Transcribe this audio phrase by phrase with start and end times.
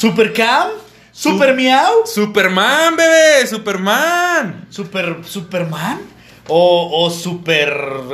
[0.00, 0.68] Supercam,
[1.12, 4.64] Super Miau, Superman, bebé, Superman.
[4.70, 6.00] Super Superman
[6.48, 7.70] o, o super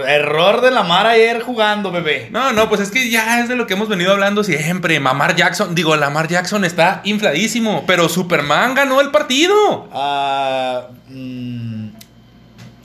[0.08, 2.26] error de la mar ayer jugando, bebé.
[2.32, 4.98] No, no, pues es que ya es de lo que hemos venido hablando siempre.
[4.98, 9.88] Mamar Jackson, digo, Lamar Jackson está infladísimo, pero Superman ganó el partido.
[9.92, 11.90] Ah, mm,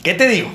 [0.04, 0.52] ¿Qué te digo?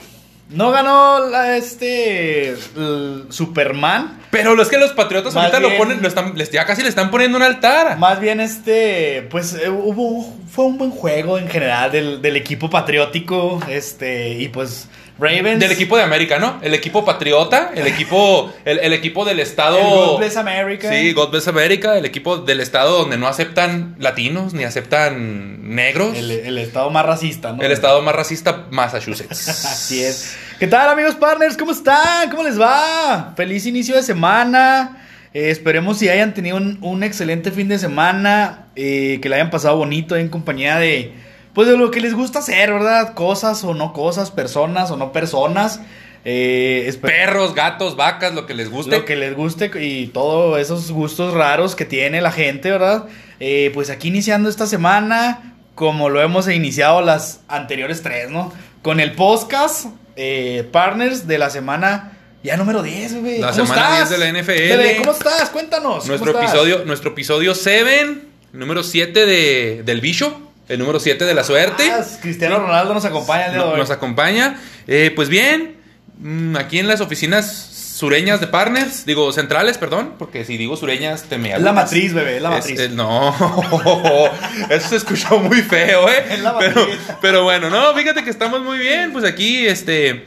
[0.49, 4.21] No ganó la, este el Superman.
[4.31, 6.89] Pero es que los patriotas Más ahorita lo ponen, lo están, les- ya casi le
[6.89, 7.99] están poniendo un altar.
[7.99, 12.71] Más bien este, pues eh, hubo fue un buen juego en general del, del equipo
[12.71, 14.89] patriótico, este y pues
[15.19, 16.59] Ravens Del equipo de América, ¿no?
[16.63, 19.79] El equipo patriota, el equipo, el, el equipo del estado.
[19.79, 20.91] el God Bless America.
[20.91, 26.17] Sí, God Bless America, el equipo del estado donde no aceptan latinos ni aceptan negros.
[26.17, 27.63] el, El, el estado más racista, ¿no?
[27.63, 29.49] estado más racista, Massachusetts.
[29.49, 30.37] Así es.
[30.59, 31.57] ¿Qué tal amigos partners?
[31.57, 32.31] ¿Cómo están?
[32.31, 33.33] ¿Cómo les va?
[33.37, 35.03] Feliz inicio de semana.
[35.33, 39.51] Eh, esperemos si hayan tenido un, un excelente fin de semana, eh, que le hayan
[39.51, 41.13] pasado bonito en compañía de,
[41.57, 43.15] pues de lo que les gusta hacer, ¿verdad?
[43.15, 45.81] Cosas o no cosas, personas o no personas.
[46.27, 48.95] Eh, Perros, gatos, vacas, lo que les guste.
[48.95, 53.07] lo que les guste y todos esos gustos raros que tiene la gente, ¿verdad?
[53.41, 58.53] Eh, pues aquí iniciando esta semana, como lo hemos iniciado las anteriores tres, ¿no?
[58.83, 63.39] Con el podcast eh, Partners de la semana ya número 10, güey.
[63.39, 64.11] La ¿Cómo semana estás?
[64.11, 64.77] 10 de la NFL.
[64.77, 65.49] Bebé, ¿Cómo estás?
[65.49, 66.01] Cuéntanos.
[66.01, 66.51] ¿cómo Nuestro estás?
[66.51, 68.19] episodio, nuestro episodio 7,
[68.53, 71.91] número 7 de, del bicho, el número 7 de la suerte.
[71.93, 73.79] Ah, Cristiano Ronaldo nos acompaña el día de No- hoy.
[73.79, 74.57] nos acompaña.
[74.87, 75.77] Eh, pues bien,
[76.19, 81.23] mm, aquí en las oficinas sureñas de Partners, digo centrales, perdón, porque si digo sureñas
[81.31, 82.79] te me la matriz, bebé, la matriz.
[82.79, 83.35] es- no,
[84.71, 86.25] eso se escuchó muy feo, ¿eh?
[86.31, 86.99] Es la pero, matriz.
[87.23, 90.27] pero bueno, no, fíjate que estamos muy bien, pues aquí, este,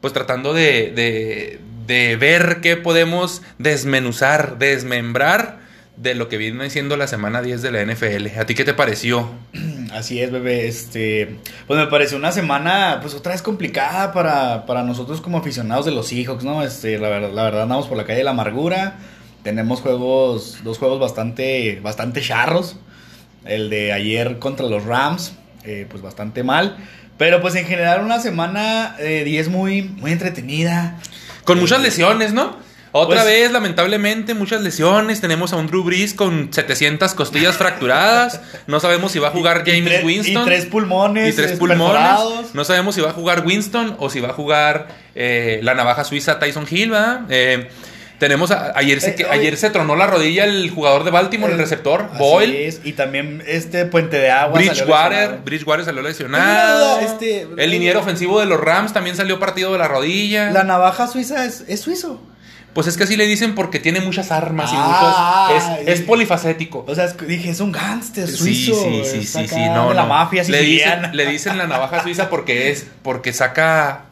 [0.00, 5.58] pues tratando de, de, de ver qué podemos desmenuzar, desmembrar
[5.96, 8.38] de lo que viene siendo la semana 10 de la NFL.
[8.38, 9.30] ¿A ti qué te pareció?
[9.92, 10.66] Así es, bebé.
[10.68, 11.36] Este,
[11.66, 15.92] pues me pareció una semana, pues otra vez complicada para, para nosotros como aficionados de
[15.92, 16.62] los Seahawks, ¿no?
[16.62, 18.98] Este, la verdad, la verdad andamos por la calle de la amargura.
[19.42, 22.76] Tenemos juegos, dos juegos bastante, bastante charros.
[23.44, 25.32] El de ayer contra los Rams,
[25.64, 26.76] eh, pues bastante mal.
[27.16, 30.98] Pero pues en general una semana eh, 10 muy, muy entretenida.
[31.44, 32.56] Con Eh, muchas lesiones, ¿no?
[32.96, 35.20] Otra pues- vez, lamentablemente, muchas lesiones.
[35.20, 38.40] Tenemos a un Drew Brees con 700 costillas fracturadas.
[38.66, 40.42] No sabemos si va a jugar y James Winston.
[40.42, 41.32] Y tres pulmones.
[41.32, 42.54] y tres eh, pulmones.
[42.54, 46.04] No sabemos si va a jugar Winston o si va a jugar eh, la navaja
[46.04, 47.20] suiza Tyson Hill, ¿verdad?
[47.30, 47.68] Eh,
[48.18, 51.58] tenemos a- ayer se, que- ayer se tronó la rodilla el jugador de Baltimore, el,
[51.58, 52.66] El- receptor, Boyle.
[52.66, 54.58] es, Y también este puente de agua.
[54.58, 55.44] salió Bridgewater, lesionado.
[55.44, 56.96] Bridgewater salió lesionado.
[56.96, 60.50] duda, este- el liniero ofensivo de los Rams también salió partido de la rodilla.
[60.50, 62.20] La navaja suiza es, es suizo.
[62.76, 65.82] Pues es que así le dicen porque tiene muchas armas Ah, y muchos.
[65.82, 66.84] Es, es y- polifacético.
[66.86, 68.74] O sea, es- dije, es un gángster suizo.
[68.74, 70.08] sí, sí, es sí, sí, no, de la no.
[70.08, 74.02] mafia le dicen, le dicen la navaja suiza porque es porque saca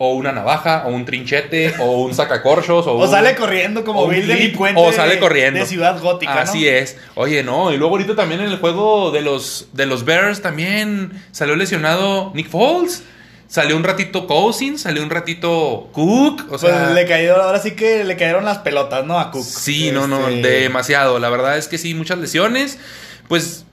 [0.00, 4.06] o una navaja o un trinchete o un sacacorchos o, O un- sale corriendo como
[4.06, 4.80] Bill delincuente.
[4.80, 5.60] o sale corriendo.
[5.60, 6.40] De ciudad gótica, ¿no?
[6.40, 6.96] Así es.
[7.14, 11.10] Oye, no, y luego ahorita también en el juego de los de los Bears también
[11.32, 13.02] salió lesionado Nick Foles.
[13.48, 17.70] Salió un ratito Cousins, salió un ratito Cook, o Pues sea, le cayó, ahora sí
[17.70, 19.18] que le cayeron las pelotas, ¿no?
[19.18, 19.42] A Cook.
[19.42, 21.18] Sí, no, no, Este, demasiado.
[21.18, 22.78] La verdad es que sí, muchas lesiones.
[23.26, 23.64] Pues,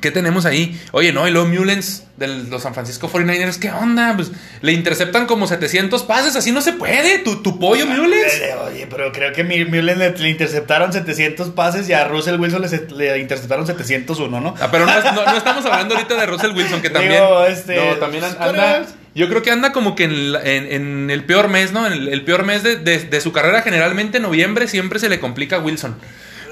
[0.00, 0.80] ¿qué tenemos ahí?
[0.92, 4.14] Oye, no, y luego Mullens de los San Francisco 49ers, ¿qué onda?
[4.16, 4.30] Pues
[4.60, 7.18] le interceptan como 700 pases, así no se puede.
[7.20, 8.32] Tu, tu pollo, Mullens.
[8.66, 12.62] Oye, pero creo que Mi- Mullen le, le interceptaron 700 pases y a Russell Wilson
[12.62, 14.54] le, le interceptaron 701, ¿no?
[14.60, 17.14] Ah, pero no, es- no- no estamos hablando ahorita de Russell Wilson, que también.
[17.14, 18.86] Digo, este, no, también an- anda.
[19.14, 21.86] Yo creo que anda como que en, en- en el peor mes, ¿no?
[21.86, 25.20] En el, el peor mes de, de- de su carrera, generalmente noviembre, siempre se le
[25.20, 25.96] complica a Wilson.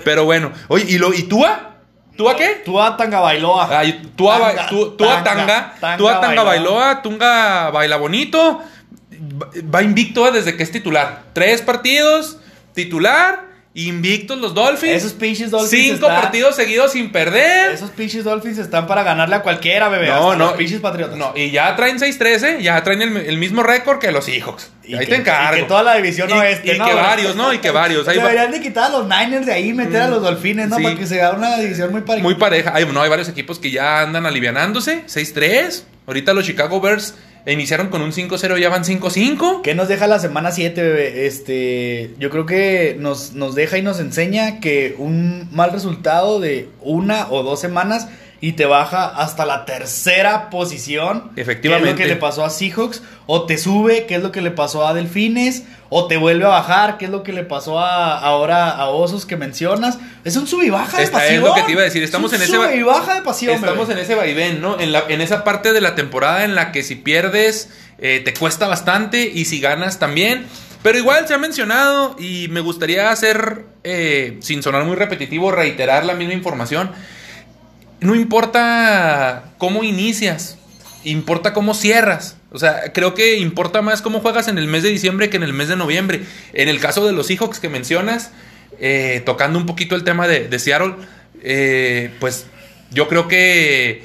[0.04, 1.69] Pero bueno, oye, ¿y, lo, ¿y Túa?
[2.20, 2.62] ¿Túa qué?
[2.64, 3.69] Tú a Tanga Bailoa.
[3.78, 7.00] Ay, tú a, ba- Tanga, tú- tú a tanga, tanga, tanga tú a tanga Bailoa.
[7.03, 8.60] tunga baila bonito,
[9.74, 11.22] va invicto desde que es titular.
[11.33, 12.36] Tres partidos,
[12.74, 14.94] titular, invictos los Dolphins.
[14.96, 17.72] Esos pinches Dolphins Cinco están- partidos seguidos sin perder.
[17.72, 20.08] Esos pinches Dolphins están para ganarle a cualquiera, bebé.
[20.08, 20.46] No, no.
[20.46, 21.16] Los pinches Patriotas.
[21.16, 24.70] No, y ya traen 6-13, ya traen el, el mismo récord que los Seahawks.
[24.82, 25.56] Y ahí que- te encargo.
[25.56, 26.86] Y que toda la división Y- oeste, y ¿no?
[26.88, 27.52] que varios, ¿no?
[27.52, 28.08] Y que varios.
[28.08, 30.76] Ahí Deberían de quitar a los Niners de ahí meter a los Dolphins, ¿no?
[30.76, 30.82] Sí.
[30.82, 32.24] Para que se haga una división muy parecida.
[32.24, 32.72] Muy pareja.
[32.74, 35.04] Hay, no, hay varios equipos que ya andan alivianándose.
[35.06, 35.84] 6-3.
[36.08, 37.14] Ahorita los Chicago Bears
[37.47, 39.63] iniciaron con un 5-0, ya van 5-5.
[39.63, 41.27] ¿Qué nos deja la semana 7, bebé?
[41.27, 46.69] Este, yo creo que nos, nos deja y nos enseña que un mal resultado de
[46.81, 48.09] una o dos semanas
[48.41, 51.31] y te baja hasta la tercera posición.
[51.37, 51.89] Efectivamente.
[51.89, 53.03] Que es lo que le pasó a Seahawks.
[53.27, 55.65] O te sube, que es lo que le pasó a Delfines.
[55.91, 59.27] O te vuelve a bajar, que es lo que le pasó a, ahora a Osos
[59.27, 59.98] que mencionas.
[60.25, 61.34] Es un sub y baja de pasión.
[61.34, 63.15] es lo que te iba a decir, estamos Es un en ese sub y baja
[63.15, 63.54] de pasión.
[63.54, 64.01] Estamos bebé.
[64.01, 64.81] en ese vaivén, ¿no?
[64.81, 68.33] En, la, en esa parte de la temporada en la que si pierdes eh, te
[68.33, 70.47] cuesta bastante y si ganas también.
[70.83, 76.07] Pero igual se ha mencionado y me gustaría hacer, eh, sin sonar muy repetitivo, reiterar
[76.07, 76.91] la misma información.
[78.00, 80.56] No importa cómo inicias,
[81.04, 82.36] importa cómo cierras.
[82.52, 85.42] O sea, creo que importa más cómo juegas en el mes de diciembre que en
[85.42, 86.22] el mes de noviembre.
[86.52, 88.30] En el caso de los Seahawks que mencionas,
[88.80, 90.94] eh, tocando un poquito el tema de, Seattle,
[91.42, 92.47] eh, pues
[92.91, 94.03] yo creo que,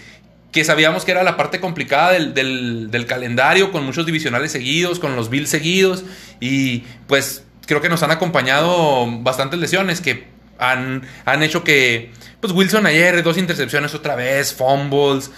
[0.51, 4.99] que sabíamos que era la parte complicada del, del- del calendario, con muchos divisionales seguidos,
[4.99, 6.03] con los Bills seguidos,
[6.39, 12.53] y pues creo que nos han acompañado bastantes lesiones que han, han hecho que, pues
[12.53, 15.31] Wilson ayer, dos intercepciones otra vez, fumbles,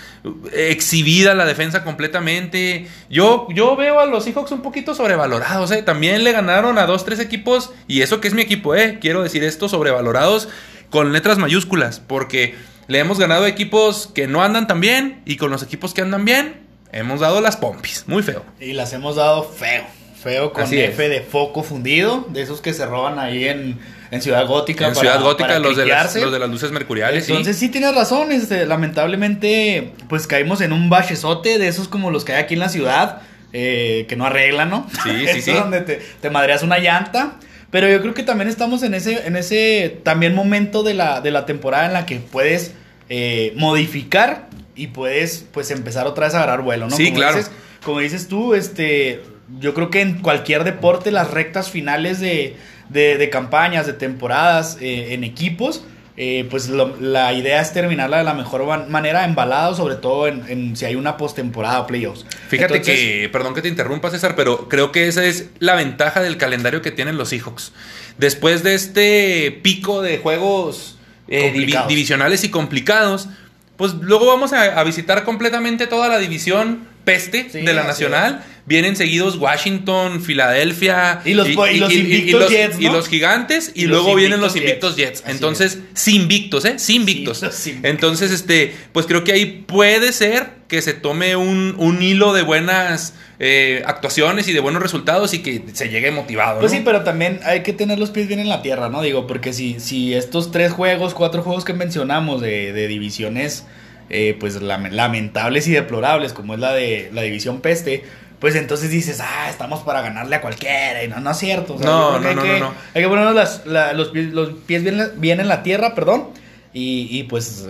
[0.53, 2.87] exhibida la defensa completamente.
[3.09, 5.83] Yo, yo veo a los Seahawks un poquito sobrevalorados, ¿eh?
[5.83, 8.99] También le ganaron a dos, tres equipos, y eso que es mi equipo, ¿eh?
[8.99, 10.49] Quiero decir esto, sobrevalorados
[10.89, 12.55] con letras mayúsculas, porque
[12.87, 16.01] le hemos ganado a equipos que no andan tan bien, y con los equipos que
[16.01, 16.61] andan bien,
[16.91, 18.05] hemos dado las pompis.
[18.07, 18.45] Muy feo.
[18.59, 19.83] Y las hemos dado feo.
[20.21, 20.89] Feo con Así es.
[20.91, 22.25] F de foco fundido.
[22.29, 23.79] De esos que se roban ahí en,
[24.11, 24.87] en Ciudad Gótica.
[24.87, 27.27] En para- Ciudad Gótica, para los de, las, los de las luces mercuriales.
[27.29, 32.25] Entonces sí tienes razón, este, lamentablemente pues caímos en un bachezote de esos como los
[32.25, 33.21] que hay aquí en la ciudad,
[33.53, 34.87] eh, que no arreglan, ¿no?
[35.03, 35.51] Sí, sí, sí.
[35.51, 37.35] donde te, te madreas una llanta,
[37.71, 41.31] pero yo creo que también estamos en ese, en ese también momento de la, de
[41.31, 42.73] la temporada en la que puedes
[43.09, 46.95] eh, modificar y puedes pues empezar otra vez a agarrar vuelo, ¿no?
[46.95, 47.37] Sí, Como claro.
[47.37, 47.51] dices-
[47.83, 49.21] como dices tú, este,
[49.59, 52.57] yo creo que en cualquier deporte las rectas finales de,
[52.89, 55.83] de- de campañas, de temporadas eh, en equipos,
[56.19, 60.27] eh, pues lo- la idea es terminarla de la mejor man- manera, embalado, sobre todo
[60.27, 62.25] en, en si hay una postemporada o playoffs.
[62.49, 66.21] Fíjate Entonces, que, perdón que te interrumpa César, pero creo que esa es la ventaja
[66.21, 67.71] del calendario que tienen los Seahawks.
[68.17, 70.97] Después de este pico de juegos
[71.27, 71.51] eh,
[71.87, 73.27] divisionales y complicados,
[73.75, 78.43] pues luego vamos a, a visitar completamente toda la división peste Sí, de la nacional.
[78.65, 83.85] Vienen seguidos Washington, Filadelfia Y los y los invictos los- Jets, y los gigantes y,
[83.85, 85.23] luego vienen los invictos Jets.
[85.25, 86.73] Entonces, sin invictos, ¿eh?
[86.77, 87.41] Sin invictos.
[87.83, 92.41] Entonces, este, pues creo que ahí puede ser que se tome un, un hilo de
[92.41, 96.59] buenas eh, actuaciones y de buenos resultados y que se llegue motivado.
[96.59, 96.77] Pues ¿no?
[96.77, 99.01] sí, pero también hay que tener los pies bien en la tierra, ¿no?
[99.01, 103.63] Digo, porque si, si estos tres juegos, cuatro juegos que mencionamos de, de divisiones,
[104.09, 108.03] eh, pues lame- lamentables y deplorables, como es la de la división peste,
[108.39, 111.03] pues entonces dices, ah, estamos para ganarle a cualquiera.
[111.03, 111.75] Y no, no es cierto.
[111.75, 112.73] O sea, No, no, hay, no, que, no.
[112.93, 116.27] hay que ponernos las- la- los, pies, los pies bien, bien en la tierra, perdón,
[116.73, 117.67] y, y, pues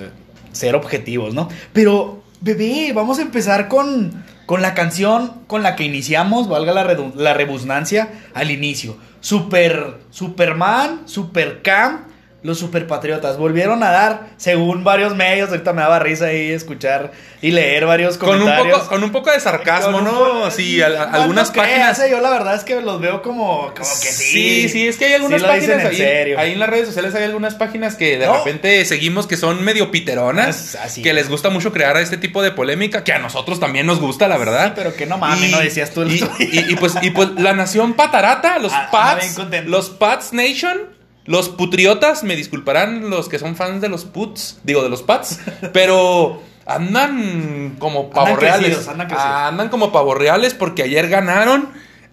[0.51, 1.47] ser objetivos, ¿no?
[1.71, 6.83] Pero, bebé, vamos a empezar con, con la canción con la que iniciamos, valga la,
[7.15, 8.97] la rebusnancia, al inicio.
[9.21, 12.06] Super, Superman, Supercam,
[12.43, 17.11] los superpatriotas volvieron a dar, según varios medios, ahorita me daba risa ahí escuchar
[17.41, 18.77] y leer varios con, un comentarios.
[18.77, 20.11] poco, con un poco de sarcasmo, ¿no?
[20.11, 21.99] poco- Sí, al- algunas páginas.
[21.99, 24.63] eh, yo la verdad es que los veo como, como que sí.
[24.63, 26.39] Sí, sí, es que hay algunas Sí páginas en ahí, serio.
[26.39, 28.37] ahí en las redes sociales hay algunas páginas que de No.
[28.37, 31.01] repente seguimos que son medio piteronas, así.
[31.01, 34.27] que les gusta mucho crear este tipo de polémica, que a nosotros también nos gusta,
[34.27, 34.67] la verdad.
[34.67, 37.93] Sí, pero que no mames, no decías tú el y, pues, y pues la nación
[37.93, 39.69] patarata, los Ah, Pats, contento.
[39.69, 40.95] los Pats Nation,
[41.27, 45.39] los putriotas, me disculparán los que son fans de los Puts, digo de los Pats,
[45.73, 48.65] pero andan como pavos reales.
[48.65, 49.31] crecidos, andan crecidos.
[49.31, 51.69] Andan como pavos reales porque ayer ganaron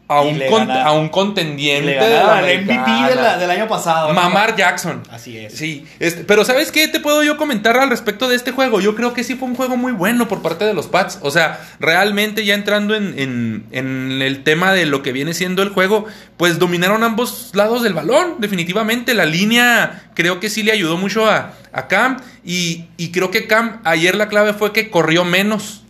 [0.07, 3.09] a un, con- a un contendiente le de la ganaron al MVP americana.
[3.09, 4.09] de la- del año pasado.
[4.09, 4.15] ¿no?
[4.15, 5.03] Mamar Jackson.
[5.11, 5.55] Así es.
[5.55, 8.81] Sí, este, pero ¿sabes qué te puedo yo comentar al respecto de este juego?
[8.83, 11.19] Yo creo que sí fue un juego muy bueno por parte de los Pats.
[11.23, 15.63] O sea, realmente ya entrando en, en- en el tema de lo que viene siendo
[15.63, 16.05] el juego,
[16.37, 18.35] pues dominaron ambos lados del balón.
[18.41, 22.19] Definitivamente la línea creo que sí le ayudó mucho a, a Cam.
[22.45, 25.83] Y, y creo que Cam ayer la clave fue que corrió menos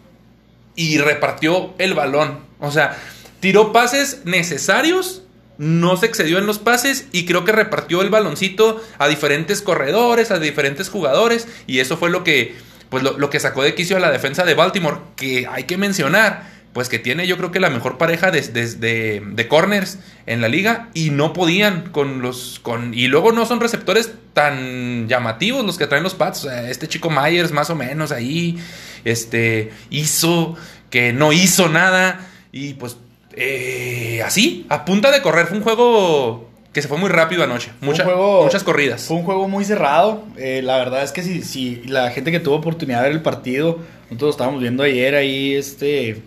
[0.76, 2.38] y repartió el balón.
[2.61, 2.97] O sea,
[3.44, 5.20] tiró pases necesarios,
[5.58, 10.30] no se excedió en los pases y creo que repartió el baloncito a diferentes corredores,
[10.30, 12.54] a diferentes jugadores y eso fue lo que
[12.88, 16.48] pues lo, que sacó de quicio a la defensa de Baltimore, que hay que mencionar,
[16.72, 20.88] pues que tiene yo creo que la mejor pareja de- de corners en la liga
[20.94, 25.86] y no podían con los con y luego no son receptores tan llamativos los que
[25.86, 28.58] traen los Pats, O sea, este chico Myers más o menos ahí
[29.04, 30.56] este hizo
[30.88, 32.96] que no hizo nada y pues
[33.37, 35.47] eh, así, a punta de correr.
[35.47, 37.71] Fue un juego que se fue muy rápido anoche.
[37.81, 39.03] Un juego- muchas corridas.
[39.05, 40.25] Fue un juego muy cerrado.
[40.37, 43.23] eh, la verdad es que si, si la gente que tuvo oportunidad de ver el
[43.23, 43.79] partido,
[44.11, 46.21] nosotros lo estábamos viendo ayer ahí, este,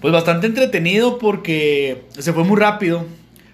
[0.00, 3.04] pues bastante entretenido porque se fue muy rápido,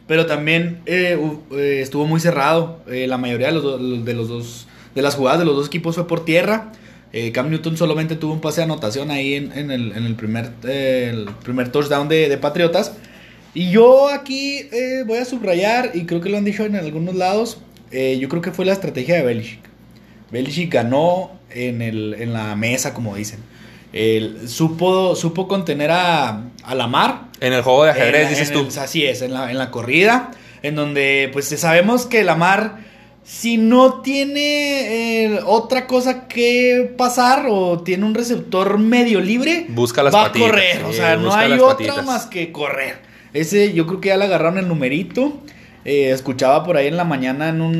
[0.07, 1.19] pero también eh,
[1.53, 2.81] eh, estuvo muy cerrado.
[2.89, 5.67] Eh, la mayoría de los, do- de los dos, de las jugadas de los dos
[5.67, 6.73] equipos fue por tierra.
[7.13, 10.15] Eh, Cam Newton solamente tuvo un pase de anotación ahí en, en el, en el
[10.15, 12.93] primer, eh, el primer touchdown de, de Patriotas.
[13.53, 17.15] Y yo aquí eh, voy a subrayar, y creo que lo han dicho en algunos
[17.17, 17.59] lados,
[17.91, 19.59] yo creo que fue la estrategia de Belichick.
[20.31, 23.41] Belichick ganó en, el, en la mesa, como dicen.
[24.47, 27.23] Supo, supo contener a, a Lamar.
[27.41, 28.69] En el juego de ajedrez, En dices tú.
[28.81, 30.31] así es, en la, en la corrida,
[30.63, 32.79] en donde pues sabemos que Lamar,
[33.25, 40.03] si no tiene eh, otra cosa que pasar o tiene un receptor medio libre, Busca
[40.03, 40.85] las va patitas, a correr.
[40.85, 42.05] o sea, no hay otra patitas.
[42.07, 42.99] más que correr.
[43.33, 45.39] Ese yo creo que ya le agarraron el numerito.
[45.85, 47.79] Eh, escuchaba por ahí en la mañana en un,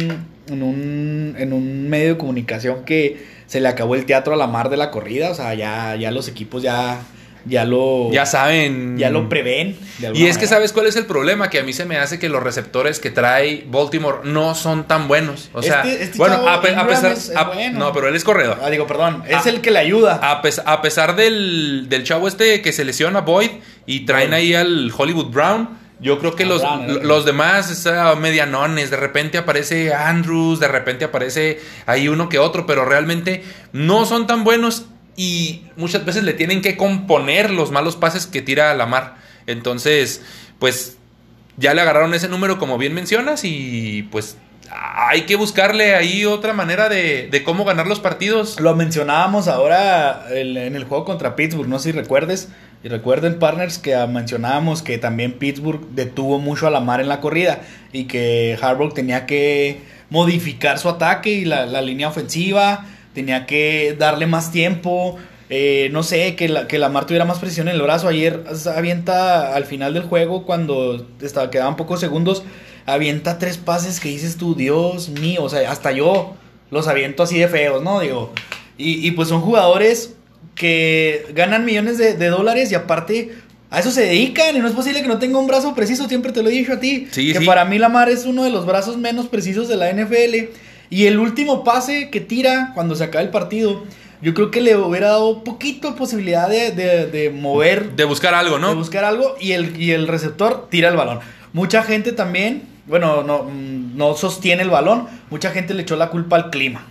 [0.49, 4.47] en, un, en un medio de comunicación que se le acabó el teatro a la
[4.47, 5.31] mar de la corrida.
[5.31, 7.01] O sea, ya, ya los equipos ya,
[7.45, 8.11] ya lo...
[8.13, 8.99] Ya saben.
[8.99, 9.77] Ya lo prevén.
[10.15, 12.29] Y es que sabes cuál es el problema, que a mí se me hace que
[12.29, 15.51] los receptores que trae Baltimore no son tan buenos.
[15.53, 17.79] O sea, Este- este bueno, chavo a, pe- a Ingram pesar, es- es a- bueno.
[17.79, 18.59] no, pero él es corredor.
[18.63, 19.23] Ah, digo, perdón.
[19.29, 19.49] Es Ah.
[19.49, 20.21] el que le ayuda.
[20.23, 23.51] A, pes- a pesar del, del chavo este que se lesiona Boyd
[23.87, 28.15] y traen ahí al Hollywood Brown, yo creo que Ah, los, Brown, los demás está
[28.17, 34.07] medianones, de repente aparece Andrews, de repente aparece ahí uno que otro, pero realmente no
[34.07, 34.87] son tan buenos
[35.17, 39.17] y muchas veces le tienen que componer los malos pases que tira Lamar.
[39.47, 40.23] Entonces,
[40.59, 40.97] pues
[41.57, 44.37] ya le agarraron ese número como bien mencionas y pues
[44.73, 48.61] hay que buscarle ahí otra manera de, de cómo ganar los partidos.
[48.61, 52.49] Lo mencionábamos ahora en el juego contra Pittsburgh, no sé si recuerdes.
[52.83, 57.21] Y recuerden, partners, que mencionábamos que también Pittsburgh detuvo mucho a la mar en la
[57.21, 57.61] corrida
[57.93, 63.97] y que Harbaugh tenía que modificar su ataque y la, la línea ofensiva, tenía que
[63.99, 65.17] darle más tiempo.
[65.53, 68.07] eh, no sé, que la, que Lamar tuviera más presión en el brazo.
[68.07, 72.45] Ayer s- avienta al final del juego, cuando estaba, quedaban pocos segundos,
[72.87, 76.37] avienta tres pases que dices tú, Dios mío, o sea, hasta yo
[76.71, 77.99] los aviento así de feos, ¿no?
[77.99, 78.33] Digo,
[78.79, 80.15] y, y pues son jugadores
[80.55, 83.33] que ganan millones de, de dólares y aparte
[83.71, 86.33] a eso se dedican y no es posible que no tenga un brazo preciso, siempre
[86.33, 87.09] te lo he dicho a ti.
[87.11, 87.45] Sí, que sí.
[87.47, 90.51] para mí Lamar es uno de los brazos menos precisos de la NFL.
[90.91, 93.85] Y el último pase que tira cuando se acaba el partido,
[94.23, 98.59] yo creo que le hubiera dado poquito posibilidad de, de- de mover De buscar algo,
[98.59, 98.69] ¿no?
[98.71, 101.21] de buscar algo y el, y el receptor tira el balón.
[101.53, 106.11] Mucha gente también, bueno, no, mm, no sostiene el balón, mucha gente le echó la
[106.11, 106.87] culpa al clima.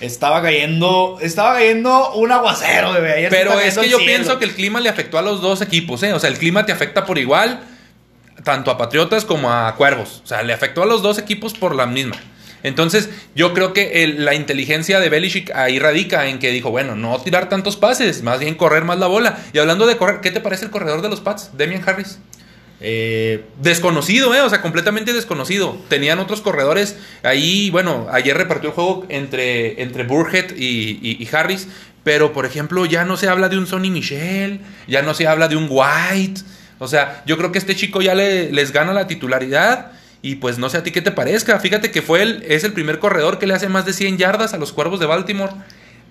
[0.00, 3.12] Estaba cayendo, estaba cayendo un aguacero, bebé.
[3.12, 4.12] Ayer Pero es que yo cielo.
[4.12, 6.12] pienso que el clima le afectó a los dos equipos, ¿eh?
[6.12, 7.60] O sea, el clima te afecta por igual,
[8.42, 10.20] tanto a Patriotas como a Cuervos.
[10.24, 12.16] O sea, le afectó a los dos equipos por la misma.
[12.62, 17.20] Entonces, yo creo que la inteligencia de Belichick ahí radica en que dijo, bueno, no
[17.20, 19.38] tirar tantos pases, más bien correr más la bola.
[19.52, 21.50] Y hablando de correr, ¿qué te parece el corredor de los Pats?
[21.56, 22.18] Demian Harris.
[22.80, 24.40] Eh, Desconocido, ¿eh?
[24.40, 25.76] O sea, completamente desconocido.
[25.88, 27.70] Tenían otros corredores ahí.
[27.70, 31.68] Bueno, ayer repartió el juego entre, entre Burhead y, y- y Harris.
[32.04, 34.60] Pero, por ejemplo, ya no se habla de un Sonny Michel.
[34.88, 36.40] Ya no se habla de un White.
[36.80, 39.92] O sea, yo creo que este chico ya le- les gana la titularidad.
[40.22, 41.58] Y pues no sé a ti qué te parezca.
[41.58, 44.54] Fíjate que fue el, es el primer corredor que le hace más de 100 yardas
[44.54, 45.52] a los cuervos de Baltimore.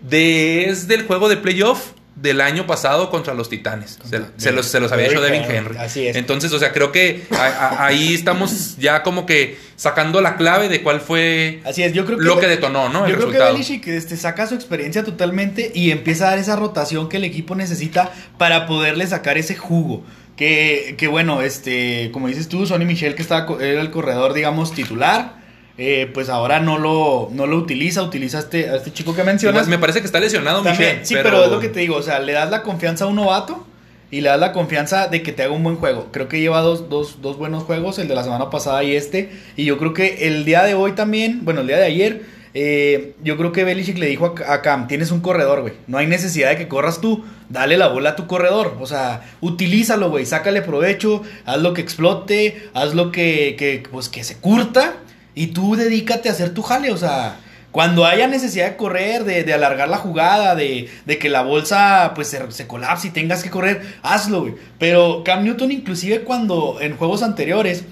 [0.01, 3.97] Desde el juego de playoff del año pasado contra los Titanes.
[4.09, 5.77] Se, se los, se los había hecho Devin Henry, Henry.
[5.77, 6.15] así es.
[6.17, 10.67] Entonces, o sea, creo que a- a- ahí estamos ya como que sacando la clave
[10.69, 13.05] de cuál fue así es, yo creo que lo que detonó, ¿no?
[13.05, 13.51] El Yo creo resultado.
[13.55, 17.23] que Belichick este, saca su experiencia totalmente y empieza a dar esa rotación que el
[17.23, 20.03] equipo necesita para poderle sacar ese jugo.
[20.41, 24.73] Que, que bueno, este, como dices tú, Sonny Michel, que estaba, era el corredor, digamos,
[24.73, 25.35] titular,
[25.77, 29.23] eh, pues ahora no lo, no lo utiliza, utiliza a este, a este chico que
[29.23, 29.67] mencionas.
[29.67, 31.05] Me parece que está lesionado, También, Michel.
[31.05, 31.45] sí, pero...
[31.45, 33.67] es lo que te digo, o sea, le das la confianza a un novato
[34.09, 36.07] y le das la confianza de que te haga un buen juego.
[36.11, 39.29] Creo que lleva dos, dos, dos buenos juegos, el de la semana pasada y este.
[39.57, 42.23] Y yo creo que el día de hoy también, bueno, el día de ayer,
[42.55, 45.73] eh, yo creo que Belichick le dijo a, a Cam, tienes un corredor, güey.
[45.85, 47.23] No hay necesidad de que corras tú.
[47.51, 48.77] Dale la bola a tu corredor.
[48.79, 50.25] O sea, utilízalo, güey.
[50.25, 51.23] Sácale provecho.
[51.45, 52.69] Haz lo que explote.
[52.73, 54.93] Haz lo que, que, pues, que se curta.
[55.35, 56.91] Y tú dedícate a hacer tu jale.
[56.91, 57.39] O sea,
[57.71, 62.11] cuando haya necesidad de correr, de, de alargar la jugada, de, de que la bolsa
[62.15, 64.55] pues se, se colapse y tengas que correr, hazlo, güey.
[64.77, 67.85] Pero Cam Newton inclusive cuando en juegos anteriores,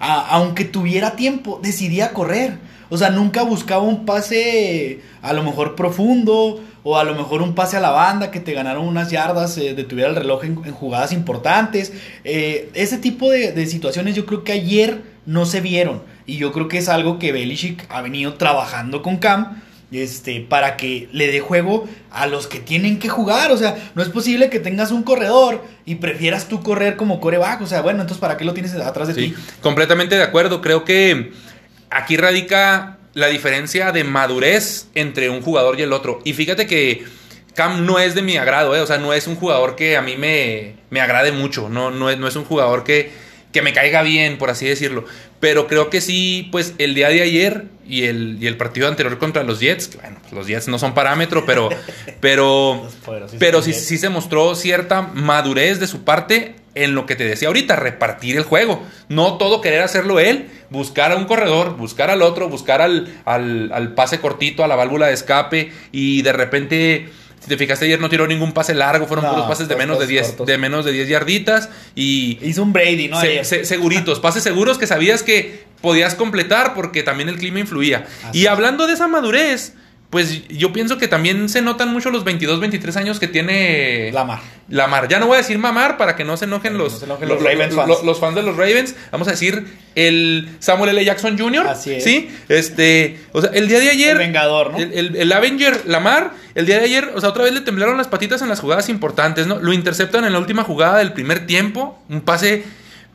[0.00, 2.58] a- aunque tuviera tiempo, decidía correr.
[2.90, 7.54] O sea, nunca buscaba un pase a lo mejor profundo o a lo mejor un
[7.54, 10.72] pase a la banda que te ganaron unas yardas, eh, detuviera el reloj en, en
[10.72, 11.92] jugadas importantes.
[12.24, 16.02] Eh, ese tipo de, de situaciones yo creo que ayer no se vieron.
[16.26, 19.60] Y yo creo que es algo que Belichick ha venido trabajando con Cam
[19.92, 23.52] este, para que le dé juego a los que tienen que jugar.
[23.52, 27.60] O sea, no es posible que tengas un corredor y prefieras tú correr como coreback.
[27.60, 29.34] O sea, bueno, entonces ¿para qué lo tienes atrás de Sí, ti?
[29.60, 30.60] completamente de acuerdo.
[30.62, 31.32] Creo que
[31.90, 36.20] aquí radica la diferencia de madurez entre un jugador y el otro.
[36.24, 37.04] Y fíjate que
[37.54, 38.80] Cam no es de mi agrado, ¿eh?
[38.80, 41.68] o sea, no es un jugador que a mí me, me agrade mucho.
[41.68, 43.10] No, no, es, no es un jugador que,
[43.52, 45.04] que me caiga bien, por así decirlo.
[45.40, 49.18] Pero creo que sí, pues el día de ayer y el, y el partido anterior
[49.18, 51.68] contra los Jets, que, bueno, los Jets no son parámetro, pero,
[52.20, 52.88] pero,
[53.38, 57.48] pero sí, sí se mostró cierta madurez de su parte en lo que te decía
[57.48, 58.82] ahorita, repartir el juego.
[59.08, 63.70] No todo querer hacerlo él, buscar a un corredor, buscar al otro, buscar al, al,
[63.72, 67.08] al pase cortito, a la válvula de escape y de repente...
[67.42, 69.96] Si te fijaste ayer no tiró ningún pase largo, fueron No, puros pases de menos
[69.98, 70.46] de cortos, 10 cortos.
[70.46, 73.20] de menos de 10 yarditas y Hizo un Brady, ¿no?
[73.20, 73.44] se- Ayer.
[73.44, 78.06] se- seguritos, pases seguros que sabías que podías completar porque también el clima influía.
[78.28, 79.72] Así y hablando de esa madurez,
[80.12, 84.40] pues yo pienso que también se notan mucho los 22, 23 años que tiene Lamar.
[84.68, 85.08] Lamar.
[85.08, 87.28] Ya no voy a decir mamar para que no se enojen No los, se enojen
[87.30, 88.04] los, los Ravens los- fans.
[88.04, 88.94] los fans de los Ravens.
[89.10, 89.64] Vamos a decir
[89.94, 91.02] el Samuel L.
[91.02, 91.66] Jackson Jr.
[91.66, 92.04] Así es.
[92.04, 94.76] Sí, este, o sea, el día de ayer El Vengador, ¿no?
[94.78, 97.96] el, el- el Avenger Lamar, el día de ayer, o sea, otra vez le temblaron
[97.96, 99.60] las patitas en las jugadas importantes, ¿no?
[99.60, 102.64] Lo interceptan en la última jugada del primer tiempo, un pase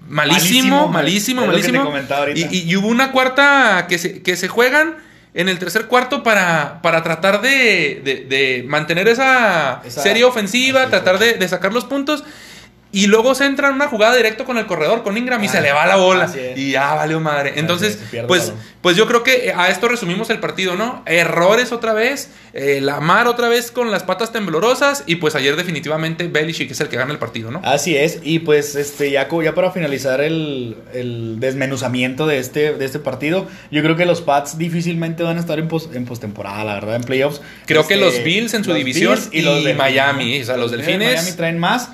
[0.09, 2.47] malísimo, malísimo, Malísimo, malísimo.
[2.51, 4.95] y- y hubo una cuarta que se, que se juegan
[5.37, 10.87] en el tercer cuarto para, para tratar de, de- de mantener esa, Esa- serie ofensiva,
[10.87, 12.23] tratar de, de sacar los puntos.
[13.03, 15.51] Y luego se entra en una jugada directo con el corredor, con Ingram, y Ah,
[15.51, 16.25] se le va la bola.
[16.55, 17.53] Y ya valió madre.
[17.57, 18.51] Entonces, pues,
[18.81, 21.03] pues yo creo que a esto resumimos el partido, ¿no?
[21.05, 26.27] Errores otra vez, eh, Lamar otra vez con las patas temblorosas, y pues ayer definitivamente
[26.27, 27.61] Belichick es el que gana el partido, ¿no?
[27.63, 32.85] Así es, y pues este ya, ya para finalizar el, el desmenuzamiento de este, de
[32.85, 36.63] este partido, yo creo que los Pats difícilmente van a estar en, pos- en postemporada,
[36.63, 37.41] la verdad, en playoffs.
[37.65, 40.57] Creo que Este, los Bills en su los división Bills y Delfines, Miami, o sea,
[40.57, 41.89] los Bills Delfines- de Miami traen más,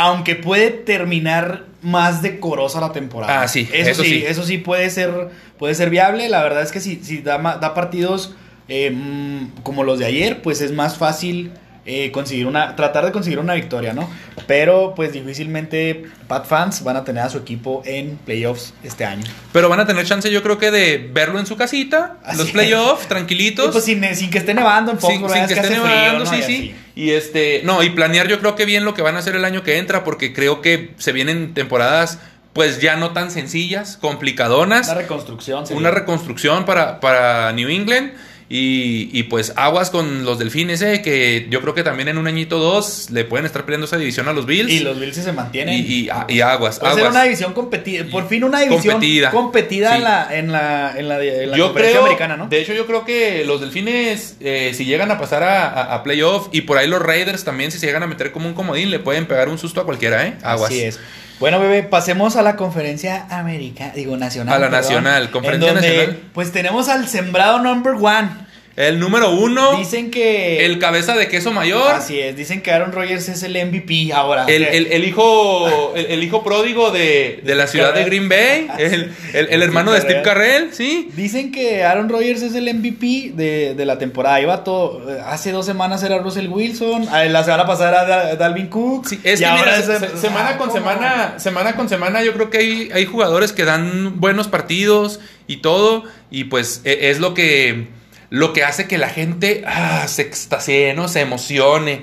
[0.00, 3.42] aunque puede terminar más decorosa la temporada.
[3.42, 4.24] Ah, sí, eso, eso sí, sí.
[4.24, 7.74] eso sí puede ser, puede ser viable, la verdad es que si, si da, da
[7.74, 8.36] partidos
[8.68, 11.50] eh, mm, como los de ayer, pues es más fácil
[11.90, 14.10] eh, conseguir una, tratar de conseguir una victoria, ¿no?
[14.46, 19.24] Pero pues difícilmente Pat fans van a tener a su equipo en playoffs este año.
[19.52, 22.50] Pero van a tener chance, yo creo que de verlo en su casita, Así los
[22.50, 23.70] playoffs, Y, tranquilitos.
[23.72, 26.24] pues sin, sin que esté nevando en sin, Foxborough, sin que que esté frío, nevando,
[26.24, 26.30] ¿no?
[26.30, 26.74] sí, Y sí.
[26.94, 29.44] Y este, no, y planear yo creo que bien lo que van a hacer el
[29.46, 32.18] año que entra, porque creo que se vienen temporadas,
[32.52, 34.88] pues ya no tan sencillas, complicadonas.
[34.88, 35.66] Una reconstrucción.
[35.66, 35.80] sería.
[35.80, 38.12] una reconstrucción para, para New England.
[38.50, 42.26] Y, y pues aguas con los delfines, eh, que yo creo que también en un
[42.26, 44.70] añito o dos le pueden estar peleando esa división a los Bills.
[44.72, 45.74] Y los Bills sí se mantienen.
[45.74, 48.06] y, y- ah, y aguas, Va a ser una división competida.
[48.10, 49.30] Por fin una división Competida.
[49.32, 49.96] competida, Sí.
[49.98, 52.48] en la, en la, en la, en la yo creo, americana, ¿no?
[52.48, 56.02] de hecho yo creo que los delfines, eh, si llegan a pasar a, a- a
[56.02, 58.90] playoff, y por ahí los Raiders también, si se llegan a meter como un comodín,
[58.90, 60.38] le pueden pegar un susto a cualquiera, ¿eh?
[60.42, 60.70] Aguas.
[60.70, 60.98] Así es.
[61.40, 64.54] Bueno, bebé, pasemos a la conferencia americana, digo, nacional.
[64.54, 66.22] A la perdón, nacional, conferencia en donde, nacional.
[66.32, 68.28] Pues tenemos al sembrado number one.
[68.78, 70.64] El número uno, Dicen que...
[70.64, 71.90] el cabeza de queso mayor.
[71.90, 74.44] Así es, dicen que Aaron Rodgers es el MVP ahora.
[74.46, 78.68] El, el- el hijo el, el hijo pródigo de, de la ciudad de Green Bay,
[78.78, 81.10] el, el- el hermano de Steve Carrell, ¿sí?
[81.16, 84.40] Dicen que Aaron Rodgers es el MVP de, de la temporada.
[84.40, 85.12] Iba todo.
[85.12, 87.06] eh, Hace dos semanas era Russell Wilson.
[87.06, 89.06] La semana pasada era Da- Dalvin Cook.
[89.08, 90.78] Sí, es y que ahora mira, es se- el- se- semana Ah, con ¿cómo?
[90.78, 95.56] semana, semana con semana, yo creo que hay, hay jugadores que dan buenos partidos y
[95.56, 97.88] todo, y pues e- es lo que,
[98.30, 100.94] lo que hace que la gente ah, se extasie.
[101.08, 102.02] Se emocione,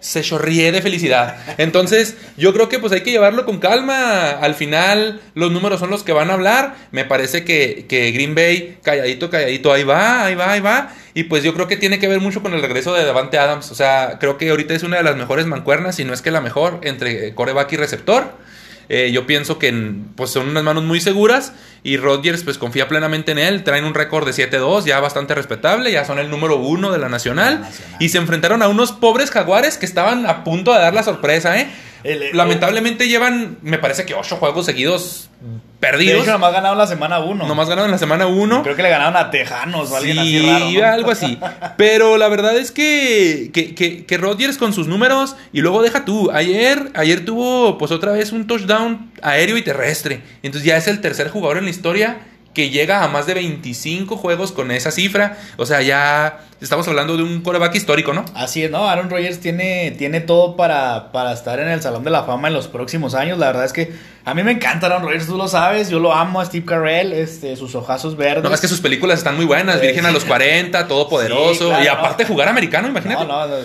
[0.00, 1.36] se chorríe de felicidad.
[1.58, 4.30] Entonces, yo creo que pues hay que llevarlo con calma.
[4.30, 6.76] Al final, los números son los que van a hablar.
[6.92, 10.92] Me parece que, que Green Bay, calladito, calladito, ahí va, ahí va, ahí va.
[11.14, 13.70] Y pues yo creo que tiene que ver mucho con el regreso de Davante Adams.
[13.70, 16.30] O sea, creo que ahorita es una de las mejores mancuernas, si no es que
[16.30, 18.34] la mejor, entre coreback y receptor.
[18.88, 19.72] Eh, yo pienso que
[20.14, 23.64] pues, son unas manos muy seguras y Rodgers pues confía plenamente en él.
[23.64, 27.08] Traen un récord de 7-2, ya bastante respetable, ya son el número uno de la
[27.08, 27.54] nacional.
[27.54, 27.96] La nacional.
[28.00, 31.58] Y se enfrentaron a unos pobres jaguares que estaban a punto de dar la sorpresa,
[31.60, 31.68] ¿eh?
[32.04, 35.28] El- el- Lamentablemente llevan, me parece que ocho juegos seguidos
[35.86, 36.22] De perdidos.
[36.22, 37.46] hecho, nomás ganaron la semana 1.
[37.46, 38.62] Nomás ganaron en la semana 1.
[38.62, 40.70] Creo que le ganaron a Tejanos o alguien así Sí, raro.
[40.70, 40.86] ¿no?
[40.86, 41.38] algo así.
[41.76, 46.04] Pero la verdad es que, que, que, que Rodgers con sus números, y luego deja
[46.04, 50.20] tú, ayer, ayer tuvo pues otra vez un touchdown aéreo y terrestre.
[50.42, 52.16] Entonces ya es el tercer jugador en la historia
[52.56, 55.36] que llega a más de 25 juegos con esa cifra.
[55.58, 58.24] O sea, ya estamos hablando de un coreback histórico, ¿no?
[58.34, 58.88] Así es, ¿no?
[58.88, 62.54] Aaron Rodgers tiene, tiene todo para, para estar en el Salón de la Fama en
[62.54, 63.38] los próximos años.
[63.38, 63.92] La verdad es que
[64.24, 65.90] a mí me encanta Aaron Rodgers, tú lo sabes.
[65.90, 68.42] Yo lo amo a Steve Carell, este, sus ojazos verdes.
[68.42, 69.78] No, es que sus películas están muy buenas.
[69.82, 71.52] Virgen a los 40, todopoderoso.
[71.52, 72.28] Sí, claro, y aparte no.
[72.30, 73.22] jugar americano, imagínate.
[73.26, 73.64] No, no, no,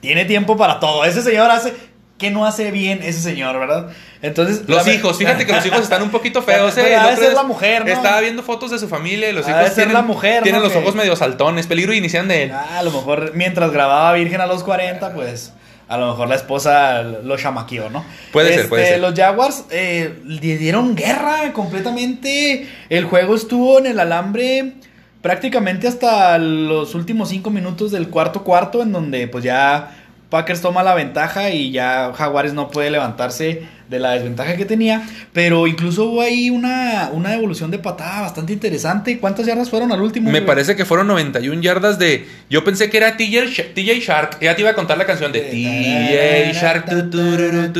[0.00, 1.04] tiene tiempo para todo.
[1.04, 1.74] Ese señor hace...
[2.18, 3.88] ¿Qué no hace bien ese señor, verdad?
[4.22, 4.62] Entonces...
[4.66, 7.34] Los hijos, fíjate que los hijos están un poquito feos, Pero ¿eh?
[7.34, 7.92] la mujer, ¿no?
[7.92, 10.68] Estaba viendo fotos de su familia y los hijos tienen, la mujer, tienen ¿no?
[10.68, 11.66] los ojos medio saltones.
[11.66, 12.52] Peligro inician de él.
[12.52, 15.52] Ah, a lo mejor mientras grababa Virgen a los 40, pues
[15.88, 18.04] a lo mejor la esposa lo chamaqueó, ¿no?
[18.32, 19.00] Puede ser, Este, puede ser.
[19.00, 22.66] Los Jaguars eh, le dieron guerra completamente.
[22.88, 24.72] El juego estuvo en el alambre
[25.22, 30.82] prácticamente hasta los últimos cinco minutos del cuarto cuarto, en donde pues ya Packers toma
[30.82, 35.06] la ventaja y ya Jaguares no puede levantarse de la desventaja que tenía.
[35.32, 39.18] Pero incluso hubo ahí una, una devolución de patada bastante interesante.
[39.20, 40.26] ¿Cuántas yardas fueron al último?
[40.30, 40.46] Me güey?
[40.46, 42.26] parece que fueron 91 yardas de.
[42.50, 44.38] Yo pensé que era TJ, Sh- TJ Shark.
[44.40, 46.86] Ya te iba a contar la canción de TJ Shark.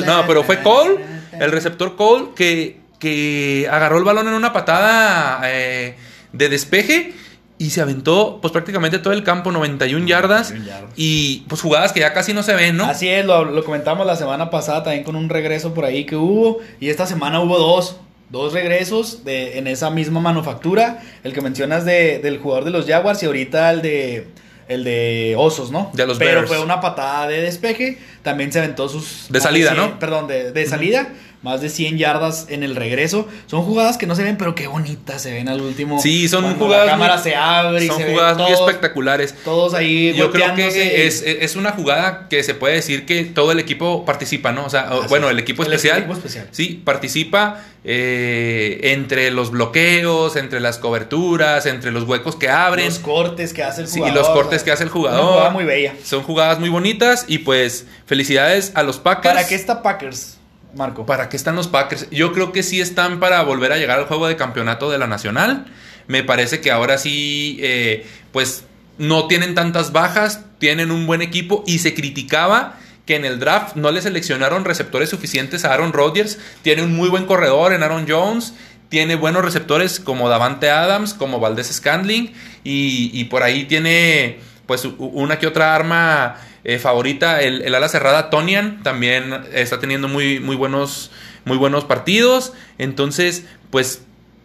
[0.07, 0.97] No, pero fue Cole,
[1.41, 5.97] el receptor Cole, que, que agarró el balón en una patada eh,
[6.33, 7.13] de despeje
[7.59, 10.51] y se aventó, pues prácticamente todo el campo, 91 yardas.
[10.51, 10.93] 91 yardas.
[10.97, 12.85] Y pues jugadas que ya casi no se ven, ¿no?
[12.85, 16.17] Así es, lo, lo comentamos la semana pasada también con un regreso por ahí que
[16.17, 16.59] hubo.
[16.81, 17.97] Y esta semana hubo dos.
[18.29, 21.01] Dos regresos de, en esa misma manufactura.
[21.23, 24.27] El que mencionas de, del jugador de los Jaguars y ahorita el de
[24.69, 25.93] el de Osos, ¿no?
[25.95, 26.49] De los Pero Bears.
[26.49, 27.99] fue una patada de despeje.
[28.23, 29.27] También se aventó sus...
[29.29, 29.99] De salida, 100 ¿no?
[30.01, 31.09] Perdón, de, de salida.
[31.43, 33.29] Más de 100 yardas en el regreso.
[33.47, 36.01] Son jugadas que no se ven, pero qué bonitas se ven al último.
[36.01, 39.35] Sí, son Cuando jugadas La cámara muy- se abre y Son se jugadas muy espectaculares.
[39.45, 43.53] Todos ahí Yo creo que es, es una jugada que se puede decir que todo
[43.53, 44.65] el equipo participa, ¿no?
[44.67, 45.99] O sea, Así bueno, el equipo El especial.
[45.99, 46.49] equipo especial.
[46.51, 52.87] Sí, participa eh, entre los bloqueos, entre las coberturas, entre los huecos que abren.
[52.87, 54.19] Los cortes que hace el Sí, y jugador.
[54.23, 55.25] los cortes o sea, que hace el Una jugador.
[55.33, 55.95] jugada muy bella.
[56.03, 59.35] Son jugadas muy bonitas y pues felicidades a los Packers.
[59.35, 60.36] ¿Para qué está Packers,
[60.77, 61.07] Marco?
[61.07, 62.09] ¿Para qué están los Packers?
[62.11, 65.07] Yo creo que sí están para volver a llegar al juego de campeonato de la
[65.07, 65.67] Nacional.
[66.07, 68.65] Me parece que ahora sí, eh, pues
[68.99, 73.77] no tienen tantas bajas, tienen un buen equipo y se criticaba que en el draft
[73.77, 76.39] no le seleccionaron receptores suficientes a Aaron Rodgers.
[76.63, 78.55] Tiene un muy buen corredor en Aaron Jones.
[78.89, 82.33] Tiene buenos receptores como Davante Adams, como Valdés Scandling.
[82.65, 86.37] Y, y por ahí tiene pues una que otra arma
[86.69, 87.41] eh, favorita.
[87.41, 91.11] El, el ala cerrada Tonian también está teniendo muy, muy, buenos,
[91.45, 92.53] muy buenos partidos.
[92.77, 94.03] Entonces, pues,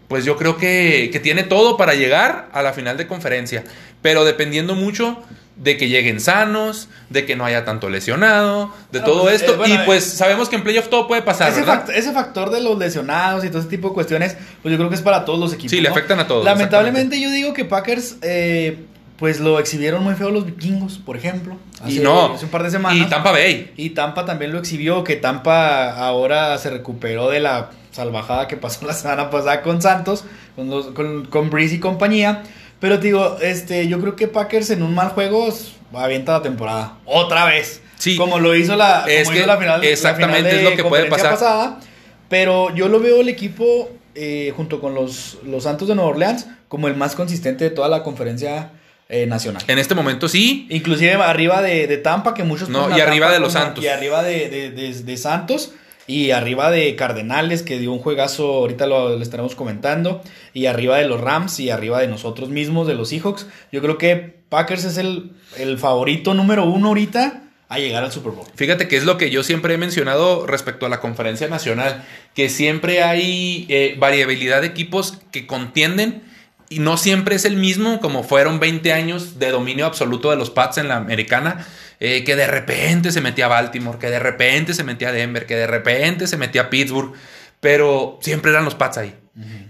[0.08, 3.64] pues yo creo que, que tiene todo para llegar a la final de conferencia.
[4.02, 5.22] Pero dependiendo mucho
[5.58, 9.54] de que lleguen sanos, de que no haya tanto lesionado, de Bueno, todo pues, esto.
[9.54, 11.86] eh, bueno, y pues sabemos que en playoff todo puede pasar, ese, ¿verdad?
[11.86, 14.90] fact- ese factor de los lesionados y todo ese tipo de cuestiones, pues yo creo
[14.90, 15.72] que es para todos los equipos.
[15.72, 15.94] Sí, le ¿no?
[15.96, 18.86] afectan a todos, Lamentablemente yo digo que Packers, eh,
[19.22, 21.56] pues lo exhibieron muy feo los vikingos, por ejemplo.
[21.86, 22.34] Y hace- no.
[22.34, 22.98] Hace un par de semanas.
[22.98, 23.72] Y Tampa Bay.
[23.78, 28.84] Y Tampa también lo exhibió, que Tampa ahora se recuperó de la salvajada que pasó
[28.88, 30.24] la semana pasada con Santos,
[30.56, 32.42] con, los, con, con Breeze y compañía.
[32.80, 35.50] Pero te digo, este, yo creo que Packers en un mal juego
[35.94, 36.98] avienta la temporada.
[37.06, 37.84] Otra vez.
[38.00, 38.18] Sí.
[38.18, 40.76] Como lo hizo la, Es que hizo la final, la exactamente final de es lo
[40.84, 41.30] que puede pasar.
[41.30, 41.80] pasada.
[42.28, 46.48] Pero yo lo veo el equipo, eh, junto con los, los Santos de Nueva Orleans,
[46.68, 48.72] como el más consistente de toda la conferencia
[49.12, 49.62] eh, nacional.
[49.68, 50.66] En este momento sí.
[50.70, 52.70] Inclusive arriba de, de Tampa, que muchos...
[52.70, 53.84] No, y arriba Tampa de los como- Santos.
[53.84, 55.74] Y arriba de, de- de- de Santos.
[56.08, 60.22] Y arriba de Cardenales, que dio un juegazo, ahorita lo, lo estaremos comentando.
[60.54, 63.46] Y arriba de los Rams y arriba de nosotros mismos, de los Seahawks.
[63.72, 68.34] Yo creo que Packers es el, el favorito número uno ahorita a llegar al Super
[68.34, 68.46] Bowl.
[68.56, 72.04] Fíjate que es lo que yo siempre he mencionado respecto a la conferencia nacional,
[72.36, 76.24] que siempre hay eh, variabilidad de equipos que contienden
[76.72, 80.50] y no siempre es el mismo, como fueron 20 años de dominio absoluto de los
[80.50, 81.68] Pats en la americana,
[82.00, 85.46] eh, que de repente se metía a Baltimore, que de repente se metía a Denver,
[85.46, 87.14] que de repente se metía a Pittsburgh,
[87.60, 89.21] pero siempre eran los Pats ahí.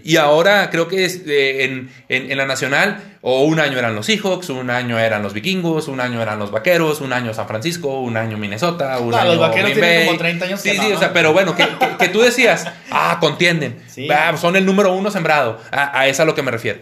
[0.02, 3.94] Y ahora creo que es, eh, en, en- en la nacional, o un año eran
[3.94, 7.46] los Seahawks, un año eran los Vikingos, un año eran los Vaqueros, un año San
[7.46, 10.06] Francisco, un año Minnesota, un No, año los Vaqueros Green tienen Bay.
[10.06, 11.14] como 30 años Sí, que sí, no, o sea, ¿no?
[11.14, 14.08] pero bueno, que, que- que tú decías, ah, contienden, Sí.
[14.08, 16.80] Va, son el número uno sembrado, a, a eso a lo que me refiero.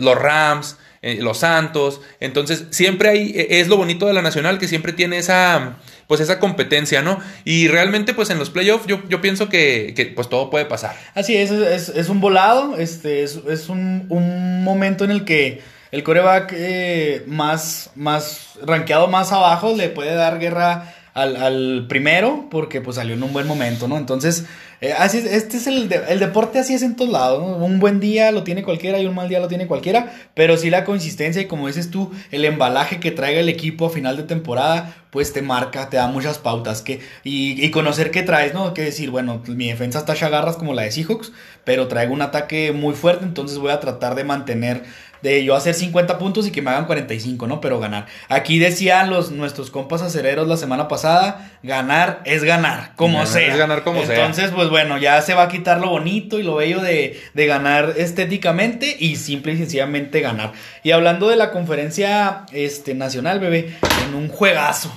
[0.00, 4.60] Los Rams, eh, los Santos, entonces siempre hay, eh, es lo bonito de la nacional
[4.60, 7.18] que siempre tiene esa, pues esa competencia, ¿no?
[7.44, 10.94] Y realmente pues en los playoffs yo, yo pienso que, que, pues todo puede pasar.
[11.14, 15.60] Así es, es, es un volado, este, es, un, un momento en el que
[15.90, 22.46] el coreback eh, más, más rankeado más abajo le puede dar guerra al, al primero
[22.50, 23.98] porque pues salió en un buen momento, ¿no?
[23.98, 24.46] Entonces,
[24.80, 27.64] eh, así es, este es el, el deporte así es en todos lados, ¿no?
[27.64, 30.70] Un buen día lo tiene cualquiera y un mal día lo tiene cualquiera, pero sí
[30.70, 34.22] la consistencia y como dices tú, el embalaje que traiga el equipo a final de
[34.22, 38.72] temporada, pues te marca, te da muchas pautas que y, y conocer qué traes, ¿no?
[38.72, 41.32] Que decir, bueno, mi defensa está chagarras como la de Seahawks,
[41.64, 44.82] pero traigo un ataque muy fuerte, entonces voy a tratar de mantener
[45.22, 47.60] de yo hacer 50 puntos y que me hagan 45, ¿no?
[47.60, 48.06] Pero ganar.
[48.28, 53.52] Aquí decían los nuestros compas acereros la semana pasada, ganar es ganar, como Ganar sea.
[53.52, 54.16] es ganar como sea.
[54.16, 57.46] Entonces, pues bueno, ya se va a quitar lo bonito y lo bello de, de
[57.46, 60.52] ganar estéticamente y simple y sencillamente ganar.
[60.82, 63.76] Y hablando de la conferencia este, nacional, bebé,
[64.08, 64.92] en un juegazo.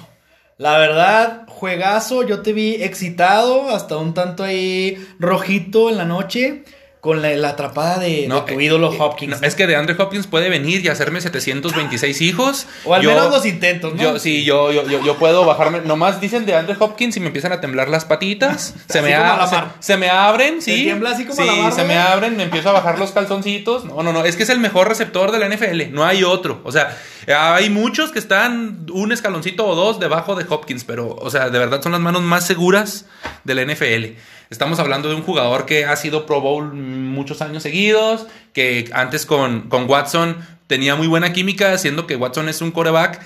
[0.57, 6.63] La verdad, juegazo, yo te vi excitado, hasta un tanto ahí rojito en la noche,
[7.05, 9.39] con la, la atrapada de, de tu eh, ídolo eh, Hopkins.
[9.39, 12.65] no, es que de Andre Hopkins puede venir y hacerme 726 hijos.
[12.83, 14.01] o al Yo- menos los intentos, ¿no?
[14.01, 15.81] Yo, sí, yo, yo, yo, yo puedo bajarme.
[15.81, 18.73] Nomás dicen de Andre Hopkins y me empiezan a temblar las patitas.
[18.89, 20.83] Se, Así me, a- se, me abren, ¿Te sí.
[20.83, 23.85] tiembla así como sí, la mar, se me abren, me empiezo a bajar los calzoncitos.
[23.85, 24.25] No, no, no.
[24.25, 25.93] Es que es el mejor receptor de la NFL.
[25.93, 26.61] No hay otro.
[26.63, 31.29] O sea, hay muchos que están un escaloncito o dos debajo de Hopkins, pero, o
[31.29, 33.05] sea, de verdad son las manos más seguras
[33.43, 34.17] de la NFL.
[34.55, 39.25] Estamos hablando de un jugador que ha sido Pro Bowl muchos años seguidos, que antes
[39.25, 40.37] con, con Watson
[40.67, 43.21] tenía muy buena química, siendo que Watson es un coreback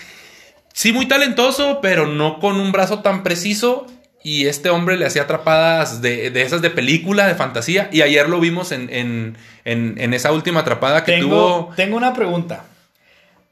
[0.73, 3.85] Sí, muy talentoso, pero no con un brazo tan preciso.
[4.23, 7.89] Y este hombre le hacía atrapadas de, de esas de película, de fantasía.
[7.91, 11.27] Y ayer lo vimos en, en, en- en esa última atrapada que tengo,
[11.65, 11.75] tuvo.
[11.75, 12.63] tengo una pregunta.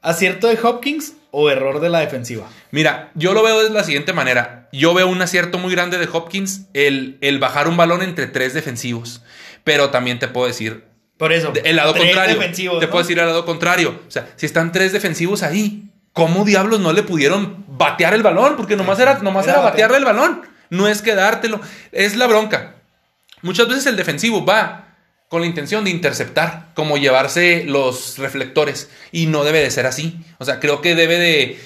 [0.02, 2.48] ¿Acierto de Hopkins o error de la defensiva?
[2.70, 4.57] Mira, yo lo veo de la siguiente manera.
[4.72, 8.54] Yo veo un acierto muy grande de Hopkins el, el bajar un balón entre tres
[8.54, 9.22] defensivos.
[9.64, 10.84] Pero también te puedo decir
[11.16, 11.52] Por eso.
[11.64, 12.38] el lado tres contrario.
[12.38, 12.90] te ¿no?
[12.90, 14.00] puedo decir el lado contrario.
[14.06, 18.56] O sea, si están tres defensivos ahí, ¿cómo diablos no le pudieron batear el balón?
[18.56, 19.90] Porque nomás era, nomás Era era batear.
[19.90, 20.42] batearle el balón.
[20.70, 21.60] No es quedártelo.
[21.92, 22.74] Es la bronca.
[23.42, 24.87] Muchas veces el defensivo va
[25.28, 28.88] con la intención de interceptar, como llevarse los reflectores.
[29.12, 30.16] Y no debe de ser así.
[30.38, 31.58] O sea, creo que debe de,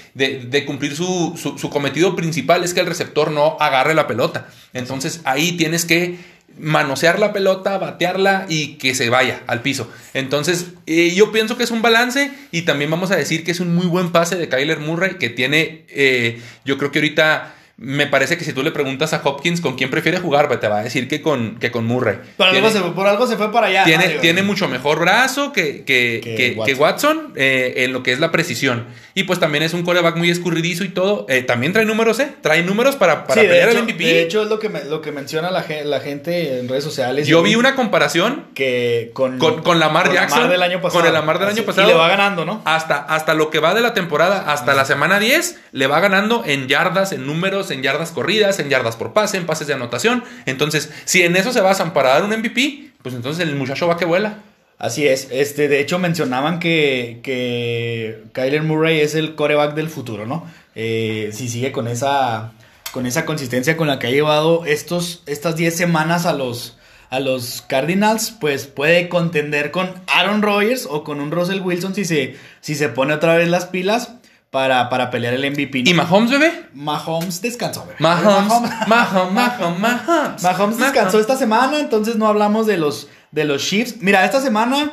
[0.48, 4.48] de- cumplir su, su- su cometido principal, es que el receptor no agarre la pelota.
[4.72, 6.16] Entonces ahí tienes que
[6.59, 9.88] manosear la pelota, batearla y que se vaya al piso.
[10.12, 13.61] Entonces eh, yo pienso que es un balance y también vamos a decir que es
[13.61, 17.55] un muy buen pase de Kyler Murray que tiene, eh, yo creo que ahorita...
[17.83, 20.79] Me parece que si tú le preguntas a Hopkins con quién prefiere jugar, te va
[20.79, 22.16] a decir que con, que con Murray.
[22.37, 23.85] Por algo, Tiene- se, por algo se fue para allá.
[23.85, 27.33] tiene, tiene mucho mejor brazo que, que, Que que- que Watson.
[27.35, 28.87] Eh, en lo que es la precisión.
[29.14, 31.27] Y pues también es un coreback muy escurridizo y todo.
[31.29, 32.31] Eh, también trae números, ¿eh?
[32.40, 34.05] Trae números para, para Sí, pelear hecho, el MVP.
[34.05, 36.85] de hecho, es lo que, me- lo que menciona la, gen- la gente en redes
[36.85, 37.27] sociales.
[37.27, 40.49] Yo vi una comparación que con, con, con Lamar con Jackson.
[40.49, 41.01] del año pasado.
[41.01, 41.88] Con el Lamar del Así, año pasado.
[41.88, 42.62] Y le va ganando, ¿no?
[42.64, 46.42] Hasta, hasta lo que va de la temporada, hasta la semana 10, le va ganando
[46.47, 50.22] en yardas, en números, en yardas corridas, en yardas por pase, en pases de anotación.
[50.46, 53.96] Entonces, si en eso se basan para dar un MVP, pues entonces el muchacho va
[53.96, 54.38] que vuela.
[54.78, 55.28] Así es.
[55.30, 60.44] Este, de hecho, mencionaban que, que Kyler Murray es el coreback del futuro, ¿no?
[60.74, 62.52] Eh, si sigue con esa,
[62.92, 66.78] con esa consistencia con la que ha llevado estos, estas 10 semanas a los,
[67.11, 72.04] a los Cardinals, pues puede contender con Aaron Rodgers o con un Russell Wilson si
[72.04, 74.14] se, si se pone otra vez las pilas
[74.53, 75.83] para, para pelear el MVP.
[75.87, 76.67] ¿Y Mahomes, bebé?
[76.75, 77.97] Mahomes descansó, bebé.
[78.01, 78.49] Mahomes,
[78.87, 80.43] Mahomes, Mahomes, Mahomes.
[80.43, 83.97] Mahomes descansó esta semana, entonces no hablamos de los, de los Chiefs.
[84.01, 84.93] Mira, esta semana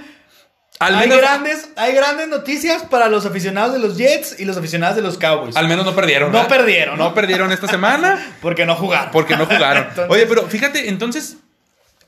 [0.80, 4.96] Al hay, grandes, hay grandes noticias para los aficionados de los Jets y los aficionados
[4.96, 5.58] de los Cowboys.
[5.58, 6.32] al menos no perdieron.
[6.32, 6.58] No ¿verdad?
[6.58, 7.14] perdieron, No ¿no?
[7.14, 9.12] perdieron esta semana Porque no jugaron.
[9.12, 9.84] porque no jugaron.
[9.90, 11.36] Entonces- Oye, pero fíjate, entonces,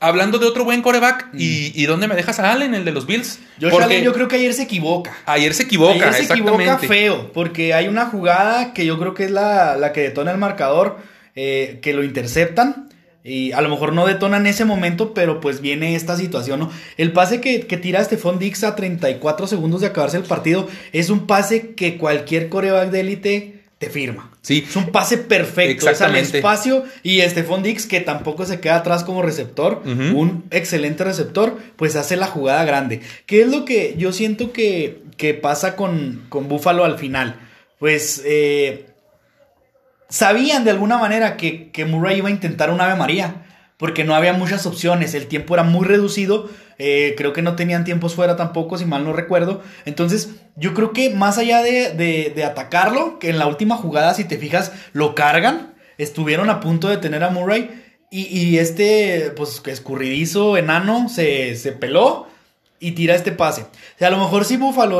[0.02, 3.06] hablando de otro buen coreback, ¿y, ¿y dónde me dejas a Allen, el de los
[3.06, 3.38] Bills?
[3.60, 5.16] Josh Porque Allen, yo creo que ayer se equivoca.
[5.26, 6.88] ayer se equivoca, ayer se equivoca exactamente.
[6.88, 7.32] feo.
[7.32, 10.98] Porque hay una jugada que yo creo que es la, la que detona el marcador.
[11.34, 12.90] eh, que lo interceptan.
[13.24, 16.70] Y a lo mejor no detona en ese momento, pero pues viene esta situación, ¿no?
[16.96, 21.08] El pase que, que tira Stephon Dix a 34 segundos de acabarse el partido es
[21.08, 24.30] un pase que cualquier coreback de élite te firma.
[24.42, 24.64] Sí.
[24.68, 25.90] Es un pase perfecto.
[25.90, 26.38] Es al Exactamente.
[26.38, 26.84] espacio.
[27.02, 32.16] Y Stephon Dix, que tampoco se queda atrás como receptor, un excelente receptor, pues hace
[32.16, 33.00] la jugada grande.
[33.26, 37.40] ¿Qué es lo que yo siento que, que pasa con, con Buffalo al final?
[37.80, 38.86] Pues eh,
[40.08, 43.46] sabían de alguna manera que, que Murray iba a intentar un Ave María.
[43.78, 47.84] Porque no había muchas opciones, el tiempo era muy reducido, eh, creo que no tenían
[47.84, 49.62] tiempos fuera tampoco, si mal no recuerdo.
[49.84, 51.90] Entonces, yo creo que más allá de,
[52.34, 56.88] de- atacarlo, que en la última jugada, si te fijas, lo cargan, estuvieron a punto
[56.88, 57.70] de tener a Murray
[58.10, 62.26] y, y este, pues, escurridizo, enano, se, se peló
[62.80, 63.62] y tira este pase.
[63.62, 63.66] O
[63.98, 64.98] sea, a lo mejor si Búfalo,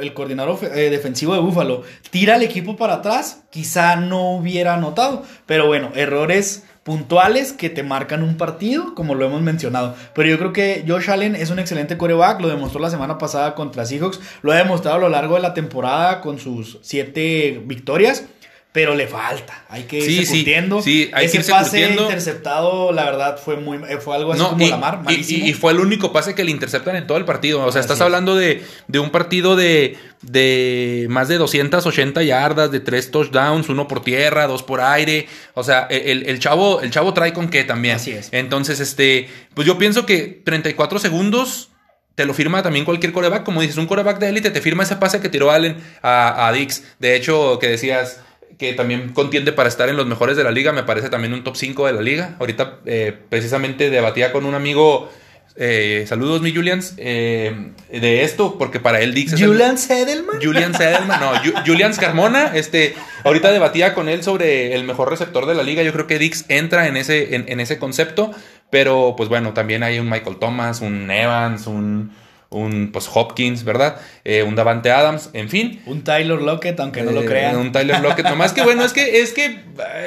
[0.00, 5.22] el coordinador eh, defensivo de Búfalo, tira al equipo para atrás, quizá no hubiera anotado.
[5.46, 9.96] Pero bueno, errores puntuales que te marcan un partido, como lo hemos mencionado.
[10.14, 13.54] Pero yo creo que Josh Allen es un excelente coreback, lo demostró la semana pasada
[13.54, 18.26] contra Seahawks, lo ha demostrado a lo largo de la temporada con sus siete victorias.
[18.74, 20.82] Pero le falta, hay que Sí, irse sí, curtiendo.
[20.82, 22.02] sí, hay que Ese irse pase curtiendo.
[22.02, 25.46] interceptado, la verdad, fue muy eh, fue algo así No, como y, la mar, malísimo.
[25.46, 27.60] y- y fue el único pase que le interceptan en todo el partido.
[27.60, 28.02] O sea, Así estás es.
[28.02, 33.86] hablando de, de un partido de, de más de 280 yardas, de tres touchdowns, uno
[33.86, 35.28] por tierra, dos por aire.
[35.54, 37.94] O sea, e, el, el chavo, el chavo trae con qué también.
[37.94, 38.28] Así es.
[38.32, 41.70] Entonces, este, pues yo pienso que 34 segundos
[42.16, 43.44] te lo firma también cualquier coreback.
[43.44, 46.52] Como dices, un coreback de élite te firma ese pase que tiró Allen a, a
[46.52, 46.82] Dix.
[46.98, 48.20] De hecho, que decías
[48.58, 51.42] que también contiende para estar en los mejores de la liga, me parece también un
[51.44, 52.36] top 5 de la liga.
[52.38, 55.10] Ahorita eh, precisamente debatía con un amigo,
[55.56, 60.40] eh, saludos mi Julians, eh, de esto, porque para él Dix es Julian Sedelman.
[60.42, 65.46] Julian Sedelman, no, Ju- Julian Carmona, este, ahorita debatía con él sobre el mejor receptor
[65.46, 68.30] de la liga, yo creo que Dix entra en ese, en, en ese concepto,
[68.70, 72.12] pero pues bueno, también hay un Michael Thomas, un Evans, un,
[72.54, 73.96] un pues Hopkins, ¿verdad?
[74.24, 75.82] Eh, un Davante Adams, en fin.
[75.86, 77.56] Un Tyler Lockett, aunque no lo Eh, crean.
[77.56, 78.24] Un Tyler Lockett.
[78.26, 79.60] Nomás que bueno, es que, es que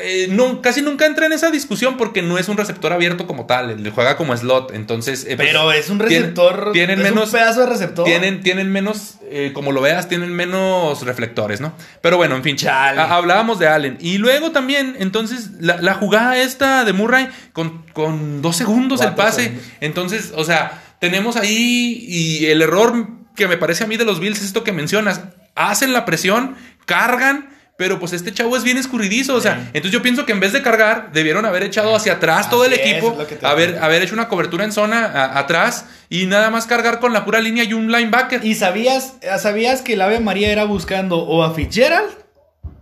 [0.03, 3.45] eh, no, casi nunca entra en esa discusión porque no es un receptor abierto como
[3.45, 3.83] tal.
[3.83, 4.71] Le juega como slot.
[4.73, 5.23] Entonces.
[5.25, 6.71] pues, Pero es un receptor.
[6.71, 7.25] Tienen, es menos.
[7.25, 8.05] un pedazo de receptor.
[8.05, 9.15] Tienen, tienen menos,
[9.53, 11.73] como lo veas, tienen menos reflectores, ¿no?
[12.01, 12.55] Pero bueno, en fin.
[12.55, 12.99] Chale.
[13.01, 13.97] a- hablábamos de Allen.
[13.99, 19.13] Y luego también, entonces, la, la jugada esta de Murray con, con dos segundos el
[19.15, 19.43] pase.
[19.43, 19.65] segundos.
[19.81, 24.19] Entonces, o sea, tenemos ahí y el error que me parece a mí de los
[24.19, 25.21] Bills es esto que mencionas.
[25.55, 26.55] Hacen la presión,
[26.85, 29.35] cargan, pero pues este chavo es bien escurridizo.
[29.35, 29.61] O sea, Sí.
[29.67, 32.73] entonces yo pienso que en vez de cargar, debieron haber echado hacia atrás todo el
[32.73, 37.13] equipo, haber, haber hecho una cobertura en zona a- atrás y nada más cargar con
[37.13, 38.43] la pura línea y un linebacker.
[38.43, 42.09] Y sabías, sabías que el Ave María era buscando o a Fitzgerald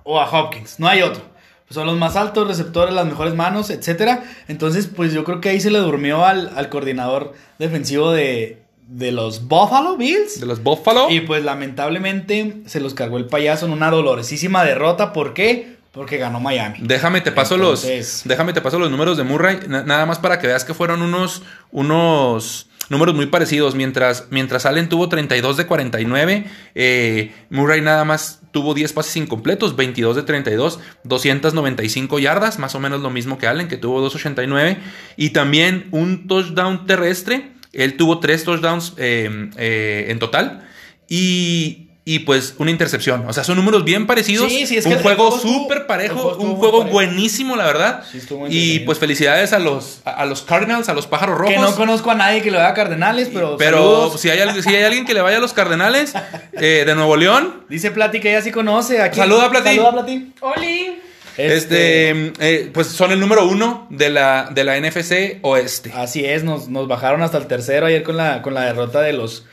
[0.04, 0.80] o a Hopkins.
[0.80, 1.35] No hay otro.
[1.70, 4.24] Son los más altos receptores, las mejores manos, etcétera.
[4.48, 9.12] Entonces, pues yo creo que ahí se le durmió al, al coordinador defensivo de, de
[9.12, 10.40] los Buffalo Bills.
[10.40, 11.10] de los Buffalo.
[11.10, 15.12] Y pues lamentablemente se los cargó el payaso en una dolorosísima derrota.
[15.14, 15.76] ¿Por qué?
[15.92, 16.78] Porque ganó Miami.
[16.82, 20.20] Déjame te paso Entonces- los déjame te paso los números de Murray na- nada más
[20.20, 25.58] para que veas que fueron unos unos números muy parecidos mientras mientras Allen tuvo 32
[25.58, 32.58] de 49 eh, Murray nada más tuvo 10 pases incompletos 22 de 32 295 yardas
[32.58, 34.78] más o menos lo mismo que Allen que tuvo 289
[35.18, 40.66] y también un touchdown terrestre él tuvo tres touchdowns eh, eh, en total.
[41.10, 43.28] Y y pues una intercepción.
[43.28, 44.48] O sea, son números bien parecidos.
[44.52, 46.20] Sí, sí, es un que juego súper parejo.
[46.20, 46.94] juego un juego parejo.
[46.94, 48.04] buenísimo, la verdad.
[48.12, 51.56] Sí, y pues felicidades a los, a, a los Cardinals, a los pájaros rojos.
[51.56, 53.58] Que no conozco a nadie que lo haga a Cardenales, pero.
[53.58, 54.22] pero saludos.
[54.22, 56.14] si hay, si hay alguien que le vaya a los Cardenales
[56.54, 59.02] eh, de Nuevo León, Dice Plati que ella sí conoce.
[59.02, 59.18] Aquí.
[59.18, 59.70] Saluda, Plati.
[59.70, 60.34] Saluda, Plati.
[60.42, 61.02] ¡Oli!
[61.38, 65.92] este, eh, pues son el número uno de la, de la NFC Oeste.
[65.96, 69.14] Así es, nos, nos bajaron hasta el tercero ayer con la, con la derrota de
[69.14, 69.46] los,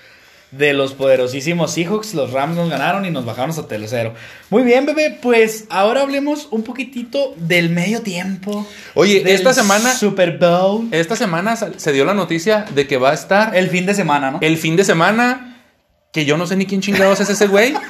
[0.53, 2.15] de los poderosísimos Seahawks.
[2.15, 4.15] Los Rams nos ganaron y nos bajaron hasta el tercero.
[4.51, 8.67] Muy bien, bebé, pues ahora hablemos un poquitito del medio tiempo.
[8.95, 10.87] Oye, esta semana, Super Bowl.
[10.93, 14.31] esta semana se dio la noticia de que va a estar El fin de semana,
[14.31, 14.39] ¿no?
[14.41, 15.63] el fin de semana,
[16.13, 17.75] que yo no sé ni quién chingados es ese güey.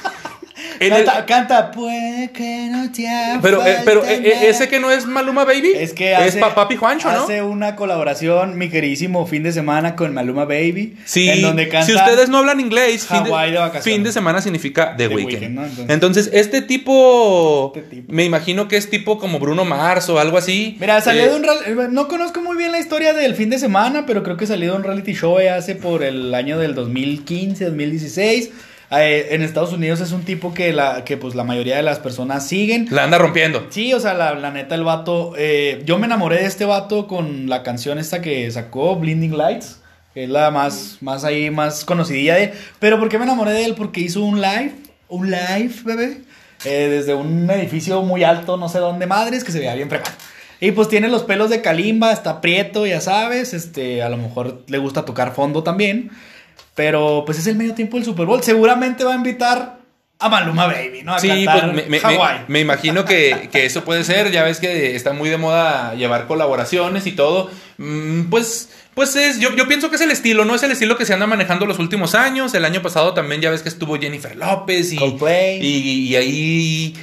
[0.79, 3.05] El- Canta, canta, puede que no te
[3.41, 4.45] pero eh, pero eh, eh, nada".
[4.47, 7.23] ese que no es Maluma Baby, Es que hace, es pa- Papi Juancho, ¿no?
[7.23, 10.95] Hace una colaboración, mi queridísimo fin de semana con Maluma Baby.
[11.05, 13.83] Sí, en donde canta si ustedes no hablan inglés, fin de de, vacaciones.
[13.83, 15.63] fin de semana significa The, The ¿no?
[15.65, 18.13] Entonces- Entonces, este tipo, Este tipo.
[18.13, 20.77] me imagino que es tipo como Bruno Mars o algo así.
[20.79, 23.59] Mira, salió Eh, de un real- no conozco muy bien la historia del fin de
[23.59, 26.75] semana, pero creo que salió de un reality show eh, hace por el año del
[26.75, 28.49] 2015, 2016.
[28.99, 31.99] Eh, en Estados Unidos es un tipo que la que pues la mayoría de las
[31.99, 32.87] personas siguen.
[32.91, 33.65] La anda rompiendo.
[33.69, 37.07] Sí, o sea, la, la neta el vato, eh, yo me enamoré de este vato
[37.07, 39.79] con la canción esta que sacó, Blinding Lights,
[40.13, 42.51] que es la más más ahí más conocidilla de él.
[42.79, 43.75] Pero ¿por qué me enamoré de él?
[43.75, 44.73] Porque hizo un live,
[45.07, 46.17] un live, bebé,
[46.65, 50.11] eh, desde un edificio muy alto, no sé dónde madres, que se veía bien fregado.
[50.59, 54.63] Y pues tiene los pelos de Kalimba, está prieto, ya sabes, este, a lo mejor
[54.67, 56.09] le gusta tocar fondo también.
[56.75, 58.41] Pero pues es el medio tiempo del Super Bowl.
[58.43, 59.77] Seguramente va a invitar
[60.19, 61.13] a Maluma Baby, ¿no?
[61.13, 62.01] A Sí, cantar pues me,
[62.47, 64.31] me- imagino que, que eso puede ser.
[64.31, 67.49] Ya ves que está muy de moda llevar colaboraciones y todo.
[67.77, 70.55] Mm, Pues, pues es, yo, yo pienso que es el estilo, ¿no?
[70.55, 72.53] Es el estilo que se anda manejando los últimos años.
[72.53, 75.59] El año pasado también ya ves que estuvo Jennifer López y, Coldplay.
[75.61, 76.95] y, y ahí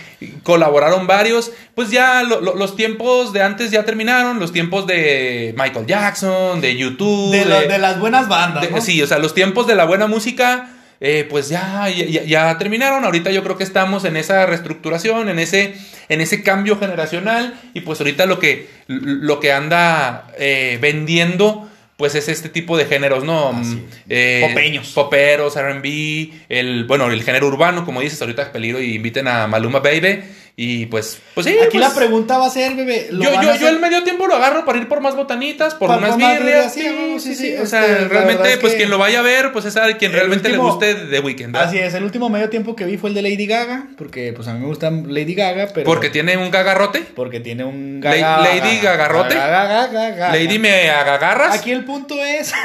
[0.42, 1.50] colaboraron varios.
[1.74, 6.60] Pues ya lo- lo- los tiempos de antes ya terminaron, los tiempos de Michael Jackson,
[6.60, 7.32] de YouTube.
[7.32, 8.80] De, la- de- de las buenas bandas, de- ¿no?
[8.80, 12.58] Sí, o sea, los tiempos de la buena música, eh, pues ya, ya, ya- ya
[12.58, 13.04] terminaron.
[13.04, 15.74] Ahorita yo creo que estamos en esa reestructuración, en ese,
[16.10, 17.54] en ese cambio generacional.
[17.72, 21.69] Y pues ahorita lo que, lo que anda eh, vendiendo.
[22.00, 23.52] Pues es este tipo de géneros, ¿no?
[23.52, 24.88] Mm, eh, Popeños.
[24.92, 29.46] Poperos, RB, el, bueno, el género urbano, como dices, ahorita es peligro y inviten a
[29.46, 30.20] Maluma Baby.
[30.56, 31.54] Y pues, pues sí.
[31.58, 33.08] Aquí pues, la pregunta va a ser, bebé.
[33.10, 35.16] ¿lo yo, van yo, a yo el medio tiempo lo agarro para ir por más
[35.16, 36.74] botanitas, por unas birrias.
[36.74, 36.84] Sí,
[37.18, 39.76] sí, sí, O sea, este, realmente, pues que- quien lo vaya a ver, pues es
[39.78, 41.52] a quien El realmente le último- guste de Weekend.
[41.54, 41.68] ¿verdad?
[41.68, 44.48] Así es, el último medio tiempo que vi fue el de Lady Gaga, porque pues
[44.48, 45.86] a mí me gusta Lady Gaga, pero...
[45.86, 47.00] Porque tiene un gagarrote.
[47.14, 49.34] Porque tiene un gaga- Lady Gagarrote.
[49.34, 51.54] Gaga- gaga- gaga- Lady me agarras.
[51.54, 52.52] Aquí el punto es.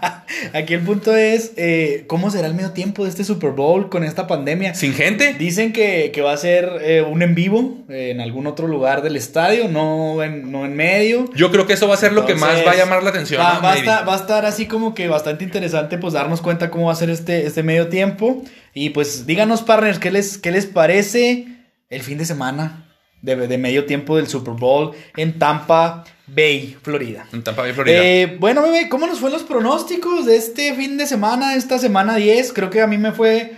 [0.52, 1.52] Aquí el punto es.
[1.56, 4.74] eh, ¿Cómo será el medio tiempo de este Super Bowl con esta pandemia?
[4.74, 5.34] Sin gente.
[5.34, 9.02] Dicen que, que va a ser eh, un en vivo eh, en algún otro lugar
[9.02, 11.30] del estadio, no en, no en medio.
[11.34, 13.40] Yo creo que eso va a ser lo que más va a llamar la atención.
[13.40, 13.62] Va, ¿no?
[13.62, 16.86] va a estar, va a estar así como que bastante interesante, pues darnos cuenta cómo
[16.86, 18.42] va a ser este, este medio tiempo.
[18.74, 21.46] Y pues díganos, partners, ¿qué les, qué les parece
[21.88, 22.89] el fin de semana
[23.22, 27.26] de, de medio tiempo del Super Bowl en Tampa Bay, Florida?
[27.32, 27.98] En Tampa Bay, Florida.
[28.02, 32.16] Eh, bueno, bebé, ¿cómo nos fue los pronósticos de este fin de semana, esta semana
[32.16, 32.52] 10?
[32.52, 33.54] Creo que a mí me fue,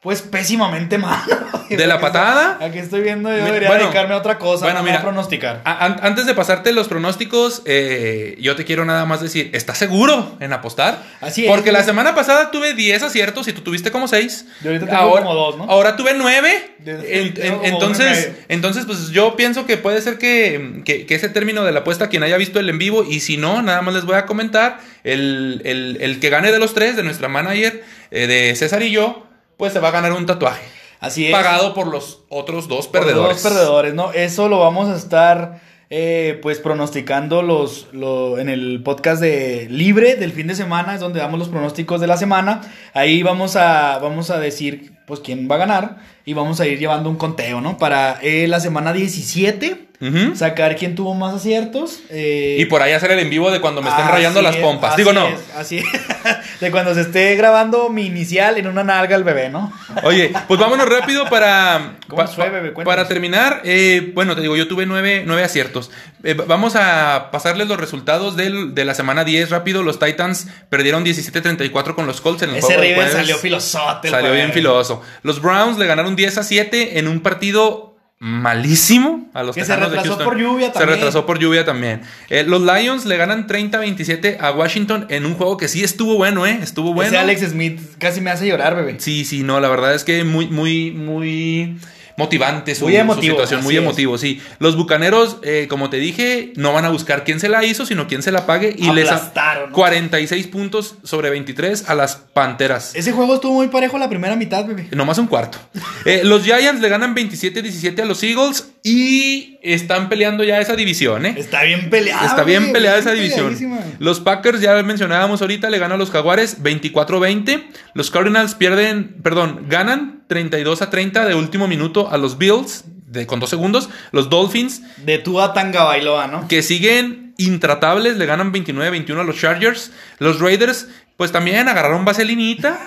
[0.00, 1.20] pues, pésimamente mal.
[1.68, 2.56] ¿De la patada?
[2.62, 5.60] Aquí estoy viendo, yo debería bueno, dedicarme a otra cosa, bueno, no mira, a pronosticar.
[5.66, 10.36] A- antes de pasarte los pronósticos, eh, yo te quiero nada más decir, ¿estás seguro
[10.40, 11.02] en apostar?
[11.20, 11.50] Así es.
[11.50, 14.46] Porque la semana pasada tuve 10 aciertos y tú tuviste como 6.
[14.64, 15.64] Y ahorita tengo ahora, como dos, ¿no?
[15.64, 16.70] Ahora tuve 9.
[16.78, 18.44] De- tengo como entonces, nueve.
[18.48, 22.08] entonces, pues yo pienso que puede ser que, que- que ese término de la apuesta,
[22.08, 24.78] quien haya visto el en vivo, y si no, nada más les voy a comentar,
[25.04, 28.90] el, el- el que gane de los tres, de nuestra manager, eh, de César y
[28.90, 29.26] yo,
[29.58, 30.62] pues se va a ganar un tatuaje.
[31.00, 31.32] Así es.
[31.32, 33.42] Pagado por los otros dos Por los perdedores.
[33.42, 34.12] dos perdedores, ¿no?
[34.12, 40.16] Eso lo vamos a estar, eh, pues, pronosticando los, lo- en el podcast de Libre
[40.16, 42.62] del fin de semana, es donde damos los pronósticos de la semana.
[42.94, 46.78] Ahí vamos a, vamos a decir, pues, quién va a ganar y vamos a ir
[46.78, 47.78] llevando un conteo, ¿no?
[47.78, 49.87] Para eh, la semana 17,
[50.34, 51.98] Sacar quién tuvo más aciertos.
[52.10, 54.56] eh, Y por ahí hacer el en vivo de cuando me estén así rayando las
[54.56, 54.96] pompas.
[54.96, 55.26] Digo, no.
[55.28, 55.84] es, así es.
[56.60, 59.72] De cuando se esté grabando mi inicial en una nalga al bebé, ¿no?
[60.02, 62.70] Oye, pues vámonos rápido para, ¿Cómo pa- fue, bebé?
[62.84, 63.60] Para terminar.
[63.64, 65.90] eh, bueno, te digo, yo tuve nueve, nueve aciertos.
[66.24, 69.82] Eh, vamos a pasarles los resultados del- de la semana 10 rápido.
[69.84, 74.08] Los Titans perdieron 17-34 con los Colts en el Ese juego salió filosote.
[74.08, 75.02] el Salió bien filoso.
[75.22, 77.87] Los Browns le ganaron 10 a 7 en un partido
[78.20, 80.24] malísimo a los Que se Tejanos retrasó Houston.
[80.26, 80.90] por lluvia Se también.
[80.96, 82.02] retrasó por lluvia también.
[82.30, 86.46] Eh, los Lions le ganan 30-27 a Washington en un juego que sí estuvo bueno,
[86.46, 86.58] ¿eh?
[86.62, 87.08] Estuvo bueno.
[87.08, 88.96] Ese Alex Smith casi me hace llorar, bebé.
[88.98, 91.76] Sí, sí, no, la verdad es que muy, muy, muy
[92.18, 93.82] motivante su, Muy emotivo, su situación, muy es.
[93.82, 94.42] emotivo, sí.
[94.58, 98.08] Los bucaneros, eh, como te dije, no van a buscar quién se la hizo, sino
[98.08, 98.74] quién se la pague.
[98.76, 99.74] Y les Aplastaron, ¿no?
[99.76, 102.94] 46 puntos sobre 23 a las Panteras.
[102.96, 104.88] Ese juego estuvo muy parejo la primera mitad, bebé.
[104.90, 105.58] Nomás un cuarto.
[106.04, 111.24] Eh, los Giants le ganan 27-17 a los Eagles y están peleando ya esa división,
[111.24, 111.34] ¿eh?
[111.36, 112.26] Está bien peleada.
[112.26, 113.56] Está bien peleada bien esa división.
[114.00, 117.64] Los Packers, ya mencionábamos ahorita, le ganan a los Jaguares 24-20.
[117.94, 123.26] Los Cardinals pierden, perdón, ganan 32 a 30 de último minuto a los Bills de,
[123.26, 123.88] con dos segundos.
[124.12, 126.46] Los Dolphins, De tú a Tanga Bailoa, ¿no?
[126.46, 129.90] que siguen intratables, le ganan 29-21 a los Chargers.
[130.18, 132.78] Los Raiders, pues también agarraron vaselinita.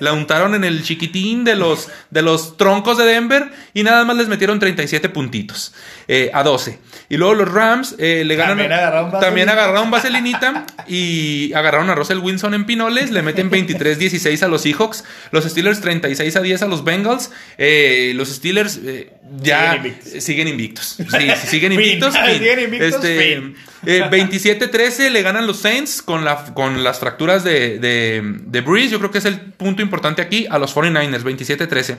[0.00, 4.16] La untaron en el chiquitín de los, de los troncos de Denver y nada más
[4.16, 5.74] les metieron 37 puntitos
[6.06, 6.78] eh, a 12.
[7.10, 8.58] Y luego los Rams eh, le ganan.
[8.58, 13.10] También agarraron también agarraron vaselinita y agarraron a Russell Wilson en Pinoles.
[13.10, 15.04] Le meten 23-16 a los Seahawks.
[15.30, 17.30] Los Steelers 36 a 10 a los Bengals.
[17.56, 20.22] Eh, los Steelers eh, ya Siguen invictos.
[20.24, 20.84] siguen invictos.
[20.96, 21.04] Sí,
[21.40, 22.14] sí, siguen invictos.
[22.16, 22.38] fin.
[22.38, 23.54] Siguen invictos, Este, fin.
[23.86, 28.90] eh, 27-13 le ganan los Saints con, la, con las fracturas de, de, de Breeze.
[28.90, 30.46] Yo creo que es el punto importante aquí.
[30.50, 31.98] A los 49ers, 27-13.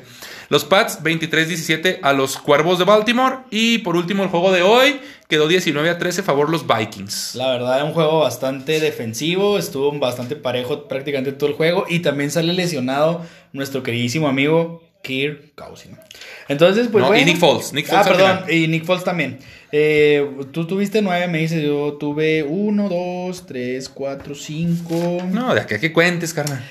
[0.50, 3.38] Los Pats, 23-17 a los Cuervos de Baltimore.
[3.52, 7.36] Y por último, el juego de hoy quedó 19-13 a favor los Vikings.
[7.36, 9.60] La verdad, un juego bastante defensivo.
[9.60, 11.86] Estuvo bastante parejo prácticamente todo el juego.
[11.88, 15.98] Y también sale lesionado nuestro queridísimo amigo Kirk Cousins.
[16.48, 17.02] Entonces, pues.
[17.04, 17.26] No, y bueno.
[17.26, 18.38] Nick Foles, Nick ah, Foles al perdón.
[18.46, 18.54] final.
[18.54, 19.40] Y Nick Foles también.
[19.72, 21.64] Eh, tú tuviste nueve, me dices.
[21.64, 25.20] Yo tuve uno, dos, tres, cuatro, cinco.
[25.30, 26.64] No, de aquí a que cuentes, carnal.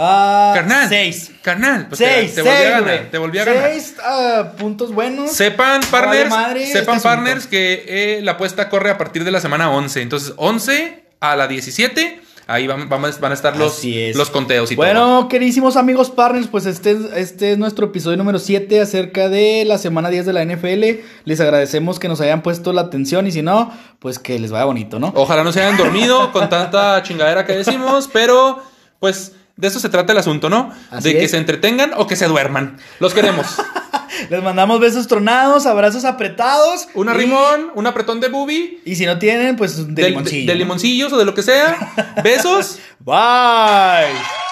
[0.00, 0.88] Ah, Carnal.
[0.88, 1.32] Seis.
[1.42, 1.88] Carnal.
[1.88, 2.84] pues seis, te, volví seis, a ganar.
[2.84, 3.10] güey.
[3.10, 3.70] Te volví a ganar.
[3.72, 5.32] Seis ah, puntos buenos.
[5.32, 7.16] Sepan, partners, madre este sepan, asunto.
[7.16, 10.00] partners, que eh, la apuesta corre a partir de la semana 11.
[10.02, 12.20] Entonces, 11 a la 17,
[12.50, 14.16] Ahí van, van a- van a estar los, es.
[14.16, 14.84] los conteos y todo.
[14.86, 19.64] Bueno, queridísimos amigos partners, pues este, es- este es nuestro episodio número 7 acerca de
[19.66, 21.00] la semana 10 de la NFL.
[21.26, 24.64] Les agradecemos que nos hayan puesto la atención y si no, pues que les vaya
[24.64, 25.12] bonito, ¿no?
[25.14, 28.62] Ojalá no se hayan dormido con tanta chingadera que decimos, pero
[28.98, 30.72] pues de eso se trata el asunto, ¿no?
[30.90, 32.78] Así de que se entretengan o que se duerman.
[32.98, 33.46] Los queremos.
[34.30, 36.88] Les mandamos besos tronados, abrazos apretados.
[36.94, 38.80] Un y- arrimón, un apretón de boobie.
[38.84, 40.52] Y si no tienen, pues de, de, limoncillo.
[40.52, 41.76] de limoncillos o de lo que sea.
[42.24, 42.78] Besos.
[43.00, 44.47] Bye.